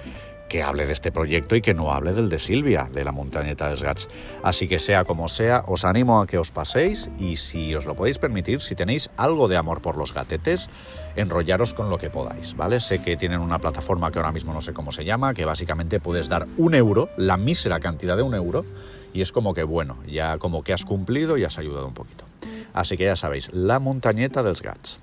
que 0.48 0.64
hable 0.64 0.86
de 0.86 0.94
este 0.94 1.12
proyecto 1.12 1.56
y 1.56 1.62
que 1.62 1.74
no 1.74 1.92
hable 1.92 2.14
del 2.14 2.30
de 2.30 2.40
Silvia, 2.40 2.90
de 2.92 3.04
la 3.04 3.12
montañeta 3.12 3.70
de 3.70 3.76
Sgats. 3.76 4.08
Así 4.44 4.68
que 4.68 4.80
sea 4.80 5.04
como 5.04 5.30
sea, 5.30 5.64
os 5.68 5.86
animo 5.86 6.22
a 6.22 6.28
que 6.28 6.38
os 6.38 6.52
paséis 6.52 7.10
y 7.20 7.36
si 7.36 7.76
os 7.76 7.86
lo 7.86 7.96
podéis 7.96 8.18
permitir, 8.18 8.62
si 8.62 8.76
tenéis 8.76 9.10
algo 9.18 9.48
de 9.48 9.58
amor 9.58 9.82
por 9.82 9.98
los 9.98 10.14
gatetes, 10.14 10.70
enrollaros 11.16 11.74
con 11.74 11.90
lo 11.90 11.98
que 11.98 12.10
podáis, 12.10 12.56
¿vale? 12.56 12.80
Sé 12.80 13.02
que 13.02 13.18
tienen 13.18 13.40
una 13.40 13.60
plataforma 13.60 14.12
que 14.12 14.20
ahora 14.20 14.32
mismo 14.32 14.54
no 14.54 14.62
sé 14.62 14.74
cómo 14.74 14.92
se 14.92 15.04
llama, 15.06 15.34
que 15.34 15.46
básicamente 15.46 16.00
puedes 16.00 16.30
dar 16.30 16.48
un 16.58 16.76
euro, 16.76 17.10
la 17.18 17.38
mísera 17.38 17.80
cantidad 17.80 18.16
de 18.16 18.24
un 18.24 18.36
euro, 18.36 18.66
y 19.14 19.22
es 19.22 19.32
como 19.32 19.54
que 19.54 19.64
bueno, 19.64 19.98
ya 20.08 20.38
como 20.38 20.64
que 20.64 20.74
has 20.74 20.86
cumplido 20.86 21.38
y 21.38 21.44
has 21.44 21.58
ayudado 21.58 21.88
un 21.88 21.94
poquito. 21.94 22.26
Así 22.74 22.98
que 22.98 23.06
ya 23.06 23.16
sabéis, 23.16 23.52
la 23.54 23.80
montañeta 23.80 24.44
dels 24.44 24.62
Gats. 24.62 25.00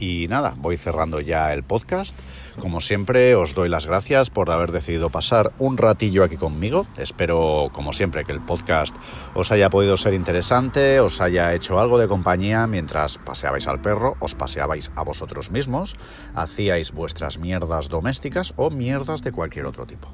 Y 0.00 0.28
nada, 0.28 0.54
voy 0.56 0.78
cerrando 0.78 1.20
ya 1.20 1.52
el 1.52 1.62
podcast. 1.62 2.18
Como 2.58 2.80
siempre, 2.80 3.34
os 3.34 3.54
doy 3.54 3.68
las 3.68 3.86
gracias 3.86 4.30
por 4.30 4.50
haber 4.50 4.72
decidido 4.72 5.10
pasar 5.10 5.52
un 5.58 5.76
ratillo 5.76 6.24
aquí 6.24 6.38
conmigo. 6.38 6.86
Espero, 6.96 7.70
como 7.72 7.92
siempre, 7.92 8.24
que 8.24 8.32
el 8.32 8.40
podcast 8.40 8.96
os 9.34 9.52
haya 9.52 9.68
podido 9.68 9.98
ser 9.98 10.14
interesante, 10.14 11.00
os 11.00 11.20
haya 11.20 11.54
hecho 11.54 11.78
algo 11.78 11.98
de 11.98 12.08
compañía 12.08 12.66
mientras 12.66 13.18
paseabais 13.18 13.68
al 13.68 13.82
perro, 13.82 14.16
os 14.20 14.34
paseabais 14.34 14.90
a 14.96 15.02
vosotros 15.02 15.50
mismos, 15.50 15.96
hacíais 16.34 16.92
vuestras 16.92 17.38
mierdas 17.38 17.90
domésticas 17.90 18.54
o 18.56 18.70
mierdas 18.70 19.22
de 19.22 19.32
cualquier 19.32 19.66
otro 19.66 19.86
tipo. 19.86 20.10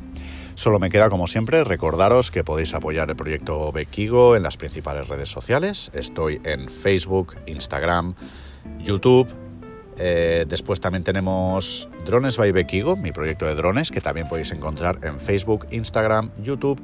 Solo 0.54 0.80
me 0.80 0.90
queda, 0.90 1.10
como 1.10 1.28
siempre, 1.28 1.62
recordaros 1.62 2.32
que 2.32 2.42
podéis 2.42 2.74
apoyar 2.74 3.08
el 3.10 3.16
proyecto 3.16 3.70
Bequigo 3.70 4.34
en 4.34 4.42
las 4.42 4.56
principales 4.56 5.06
redes 5.06 5.28
sociales. 5.28 5.92
Estoy 5.94 6.40
en 6.44 6.68
Facebook, 6.68 7.36
Instagram, 7.46 8.14
YouTube, 8.78 9.28
eh, 9.98 10.44
después 10.48 10.80
también 10.80 11.04
tenemos 11.04 11.88
Drones 12.04 12.36
by 12.36 12.52
Bekigo, 12.52 12.96
mi 12.96 13.12
proyecto 13.12 13.46
de 13.46 13.54
drones, 13.54 13.90
que 13.90 14.00
también 14.00 14.28
podéis 14.28 14.52
encontrar 14.52 14.98
en 15.02 15.18
Facebook, 15.18 15.66
Instagram, 15.70 16.30
YouTube 16.42 16.80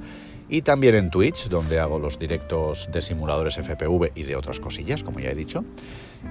y 0.48 0.62
también 0.62 0.94
en 0.94 1.10
Twitch, 1.10 1.48
donde 1.48 1.78
hago 1.78 1.98
los 1.98 2.18
directos 2.18 2.88
de 2.92 3.00
simuladores 3.00 3.56
FPV 3.56 4.12
y 4.14 4.24
de 4.24 4.36
otras 4.36 4.60
cosillas, 4.60 5.02
como 5.02 5.20
ya 5.20 5.30
he 5.30 5.34
dicho. 5.34 5.64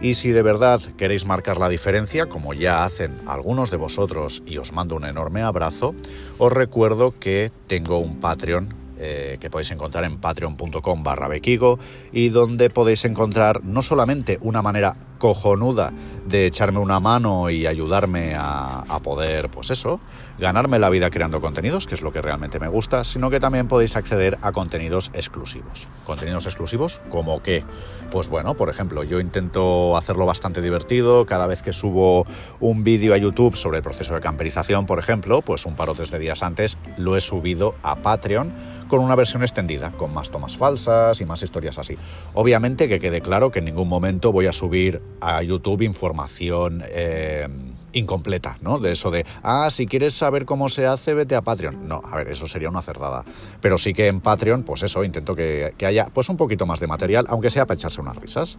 Y 0.01 0.13
si 0.13 0.29
de 0.29 0.41
verdad 0.41 0.79
queréis 0.97 1.25
marcar 1.25 1.57
la 1.57 1.69
diferencia, 1.69 2.27
como 2.27 2.53
ya 2.53 2.83
hacen 2.83 3.19
algunos 3.25 3.71
de 3.71 3.77
vosotros 3.77 4.43
y 4.45 4.57
os 4.57 4.73
mando 4.73 4.95
un 4.95 5.05
enorme 5.05 5.41
abrazo, 5.41 5.95
os 6.37 6.53
recuerdo 6.53 7.17
que 7.19 7.51
tengo 7.67 7.97
un 7.97 8.19
Patreon 8.19 8.75
eh, 8.99 9.37
que 9.39 9.49
podéis 9.49 9.71
encontrar 9.71 10.03
en 10.03 10.19
patreon.com 10.19 11.03
barra 11.03 11.27
bequigo 11.27 11.79
y 12.11 12.29
donde 12.29 12.69
podéis 12.69 13.03
encontrar 13.05 13.63
no 13.63 13.81
solamente 13.81 14.37
una 14.41 14.61
manera 14.61 14.95
cojonuda 15.21 15.93
de 16.25 16.47
echarme 16.47 16.79
una 16.79 16.99
mano 16.99 17.51
y 17.51 17.67
ayudarme 17.67 18.33
a, 18.35 18.99
poder, 19.03 19.49
pues 19.49 19.69
eso, 19.69 19.99
ganarme 20.39 20.79
la 20.79 20.89
vida 20.89 21.11
creando 21.11 21.41
contenidos, 21.41 21.85
que 21.85 21.93
es 21.93 22.01
lo 22.01 22.11
que 22.11 22.21
realmente 22.21 22.59
me 22.59 22.67
gusta, 22.67 23.03
sino 23.03 23.29
que 23.29 23.39
también 23.39 23.67
podéis 23.67 23.95
acceder 23.95 24.39
a 24.41 24.51
contenidos 24.51 25.11
exclusivos. 25.13 25.87
Contenidos 26.05 26.47
exclusivos 26.47 27.01
como 27.09 27.43
que, 27.43 27.63
pues 28.09 28.29
bueno, 28.29 28.55
por 28.55 28.69
ejemplo, 28.69 29.03
yo 29.03 29.19
intento 29.19 29.95
hacerlo 29.95 30.25
bastante 30.25 30.59
divertido, 30.61 31.27
cada 31.27 31.45
vez 31.45 31.61
que 31.61 31.71
subo 31.71 32.25
un 32.59 32.83
vídeo 32.83 33.13
a 33.13 33.17
YouTube 33.17 33.55
sobre 33.55 33.77
el 33.77 33.83
proceso 33.83 34.15
de 34.15 34.21
camperización, 34.21 34.87
por 34.87 34.97
ejemplo, 34.97 35.43
pues 35.43 35.67
un 35.67 35.75
par 35.75 35.89
o 35.89 35.93
tres 35.93 36.09
de 36.09 36.17
días 36.17 36.41
antes 36.41 36.79
lo 36.97 37.15
he 37.15 37.21
subido 37.21 37.75
a 37.83 37.97
Patreon 37.97 38.51
con 38.87 38.99
una 38.99 39.15
versión 39.15 39.41
extendida, 39.41 39.91
con 39.91 40.13
más 40.13 40.31
tomas 40.31 40.57
falsas 40.57 41.21
y 41.21 41.25
más 41.25 41.41
historias 41.43 41.79
así. 41.79 41.95
Obviamente 42.33 42.89
que 42.89 42.99
quede 42.99 43.21
claro 43.21 43.49
que 43.49 43.59
en 43.59 43.65
ningún 43.65 43.87
momento 43.87 44.33
voy 44.33 44.47
a 44.47 44.51
subir 44.51 45.01
a 45.19 45.43
YouTube 45.43 45.81
información 45.81 46.83
eh, 46.87 47.47
incompleta, 47.93 48.57
¿no? 48.61 48.79
De 48.79 48.91
eso 48.91 49.11
de, 49.11 49.25
ah, 49.43 49.69
si 49.71 49.85
quieres 49.87 50.13
saber 50.13 50.45
cómo 50.45 50.69
se 50.69 50.85
hace, 50.85 51.13
vete 51.13 51.35
a 51.35 51.41
Patreon. 51.41 51.87
No, 51.87 52.01
a 52.09 52.15
ver, 52.15 52.29
eso 52.29 52.47
sería 52.47 52.69
una 52.69 52.81
cerdada. 52.81 53.23
Pero 53.59 53.77
sí 53.77 53.93
que 53.93 54.07
en 54.07 54.21
Patreon, 54.21 54.63
pues 54.63 54.83
eso, 54.83 55.03
intento 55.03 55.35
que, 55.35 55.73
que 55.77 55.85
haya 55.85 56.07
pues 56.13 56.29
un 56.29 56.37
poquito 56.37 56.65
más 56.65 56.79
de 56.79 56.87
material, 56.87 57.25
aunque 57.29 57.49
sea 57.49 57.65
para 57.65 57.77
echarse 57.77 58.01
unas 58.01 58.15
risas. 58.15 58.57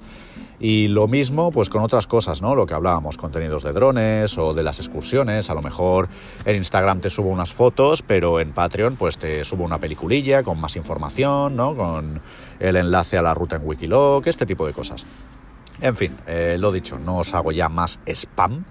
Y 0.61 0.89
lo 0.89 1.09
mismo 1.09 1.51
pues 1.51 1.69
con 1.71 1.83
otras 1.83 2.07
cosas, 2.07 2.41
¿no? 2.41 2.55
Lo 2.55 2.67
que 2.67 2.75
hablábamos, 2.75 3.17
contenidos 3.17 3.65
de 3.65 3.73
drones 3.73 4.39
o 4.39 4.55
de 4.55 4.63
las 4.63 4.79
excursiones, 4.79 5.51
a 5.51 5.55
lo 5.55 5.63
mejor 5.63 6.09
en 6.45 6.57
Instagram 6.57 7.01
te 7.01 7.11
subo 7.11 7.31
unas 7.31 7.53
fotos, 7.53 8.03
pero 8.03 8.39
en 8.39 8.53
Patreon 8.53 8.97
pues 8.97 9.19
te 9.19 9.43
subo 9.43 9.65
una 9.65 9.79
peliculilla 9.79 10.45
con 10.45 10.61
más 10.61 10.77
información, 10.77 11.57
¿no? 11.57 11.75
Con 11.77 12.21
el 12.61 12.77
enlace 12.77 13.19
a 13.19 13.23
la 13.23 13.35
ruta 13.35 13.57
en 13.57 13.67
Wikiloc, 13.67 14.27
este 14.29 14.47
tipo 14.47 14.65
de 14.65 14.73
cosas. 14.73 15.05
En 15.83 15.97
fin, 15.97 16.17
eh, 16.29 16.57
lo 16.59 16.71
dicho, 16.71 16.99
no 16.99 17.19
os 17.19 17.35
hago 17.35 17.51
ya 17.51 17.69
más 17.69 17.99
spam. 18.07 18.65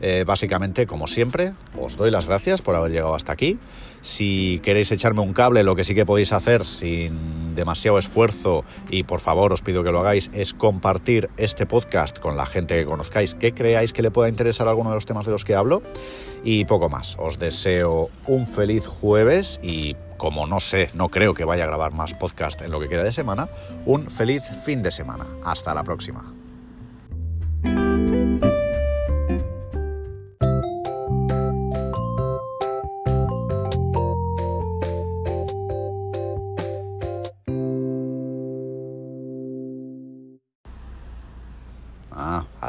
Eh, 0.00 0.24
básicamente, 0.24 0.86
como 0.86 1.08
siempre, 1.08 1.54
os 1.80 1.96
doy 1.96 2.10
las 2.10 2.26
gracias 2.26 2.62
por 2.62 2.76
haber 2.76 2.92
llegado 2.92 3.14
hasta 3.14 3.32
aquí. 3.32 3.58
Si 4.00 4.60
queréis 4.62 4.92
echarme 4.92 5.22
un 5.22 5.32
cable, 5.32 5.64
lo 5.64 5.74
que 5.74 5.82
sí 5.82 5.94
que 5.94 6.06
podéis 6.06 6.32
hacer 6.32 6.64
sin 6.64 7.56
demasiado 7.56 7.98
esfuerzo, 7.98 8.64
y 8.90 9.02
por 9.02 9.18
favor 9.18 9.52
os 9.52 9.62
pido 9.62 9.82
que 9.82 9.90
lo 9.90 9.98
hagáis, 9.98 10.30
es 10.34 10.54
compartir 10.54 11.30
este 11.36 11.66
podcast 11.66 12.20
con 12.20 12.36
la 12.36 12.46
gente 12.46 12.76
que 12.76 12.84
conozcáis, 12.84 13.34
que 13.34 13.54
creáis 13.54 13.92
que 13.92 14.02
le 14.02 14.12
pueda 14.12 14.28
interesar 14.28 14.68
alguno 14.68 14.90
de 14.90 14.94
los 14.94 15.06
temas 15.06 15.26
de 15.26 15.32
los 15.32 15.44
que 15.44 15.56
hablo. 15.56 15.82
Y 16.44 16.66
poco 16.66 16.88
más. 16.88 17.16
Os 17.18 17.40
deseo 17.40 18.10
un 18.26 18.46
feliz 18.46 18.86
jueves 18.86 19.58
y 19.62 19.96
como 20.16 20.46
no 20.46 20.60
sé, 20.60 20.90
no 20.94 21.08
creo 21.08 21.34
que 21.34 21.44
vaya 21.44 21.64
a 21.64 21.66
grabar 21.66 21.92
más 21.92 22.14
podcast 22.14 22.60
en 22.62 22.70
lo 22.70 22.78
que 22.78 22.88
queda 22.88 23.02
de 23.02 23.12
semana, 23.12 23.48
un 23.86 24.10
feliz 24.10 24.42
fin 24.64 24.82
de 24.82 24.90
semana. 24.90 25.24
Hasta 25.44 25.74
la 25.74 25.82
próxima. 25.82 26.37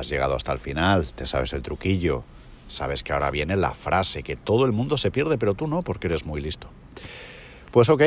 Llegado 0.09 0.35
hasta 0.35 0.51
el 0.51 0.59
final, 0.59 1.07
te 1.13 1.25
sabes 1.25 1.53
el 1.53 1.61
truquillo. 1.61 2.23
Sabes 2.67 3.03
que 3.03 3.13
ahora 3.13 3.31
viene 3.31 3.55
la 3.55 3.73
frase 3.73 4.21
que 4.21 4.35
todo 4.35 4.65
el 4.65 4.71
mundo 4.71 4.97
se 4.97 5.09
pierde, 5.09 5.37
pero 5.37 5.55
tú 5.55 5.67
no, 5.67 5.81
porque 5.81 6.07
eres 6.07 6.25
muy 6.25 6.39
listo. 6.39 6.69
Pues 7.71 7.89
ok, 7.89 8.03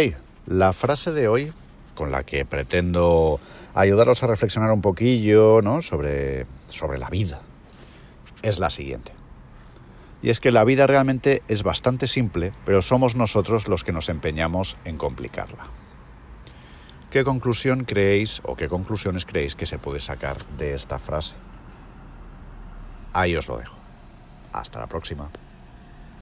la 0.46 0.72
frase 0.72 1.12
de 1.12 1.26
hoy, 1.26 1.52
con 1.94 2.12
la 2.12 2.22
que 2.22 2.44
pretendo 2.44 3.40
ayudaros 3.74 4.22
a 4.22 4.28
reflexionar 4.28 4.70
un 4.70 4.80
poquillo 4.80 5.60
sobre, 5.80 6.46
sobre 6.68 6.98
la 6.98 7.08
vida, 7.08 7.40
es 8.42 8.58
la 8.58 8.70
siguiente. 8.70 9.12
Y 10.22 10.30
es 10.30 10.40
que 10.40 10.52
la 10.52 10.62
vida 10.62 10.86
realmente 10.86 11.42
es 11.48 11.64
bastante 11.64 12.06
simple, 12.06 12.52
pero 12.64 12.82
somos 12.82 13.16
nosotros 13.16 13.66
los 13.66 13.82
que 13.82 13.92
nos 13.92 14.08
empeñamos 14.08 14.76
en 14.84 14.96
complicarla. 14.96 15.66
¿Qué 17.10 17.24
conclusión 17.24 17.84
creéis 17.84 18.40
o 18.44 18.56
qué 18.56 18.68
conclusiones 18.68 19.26
creéis 19.26 19.56
que 19.56 19.66
se 19.66 19.78
puede 19.78 20.00
sacar 20.00 20.46
de 20.56 20.74
esta 20.74 20.98
frase? 20.98 21.34
Ahí 23.12 23.36
os 23.36 23.48
lo 23.48 23.58
dejo. 23.58 23.76
Hasta 24.52 24.80
la 24.80 24.86
próxima. 24.86 25.28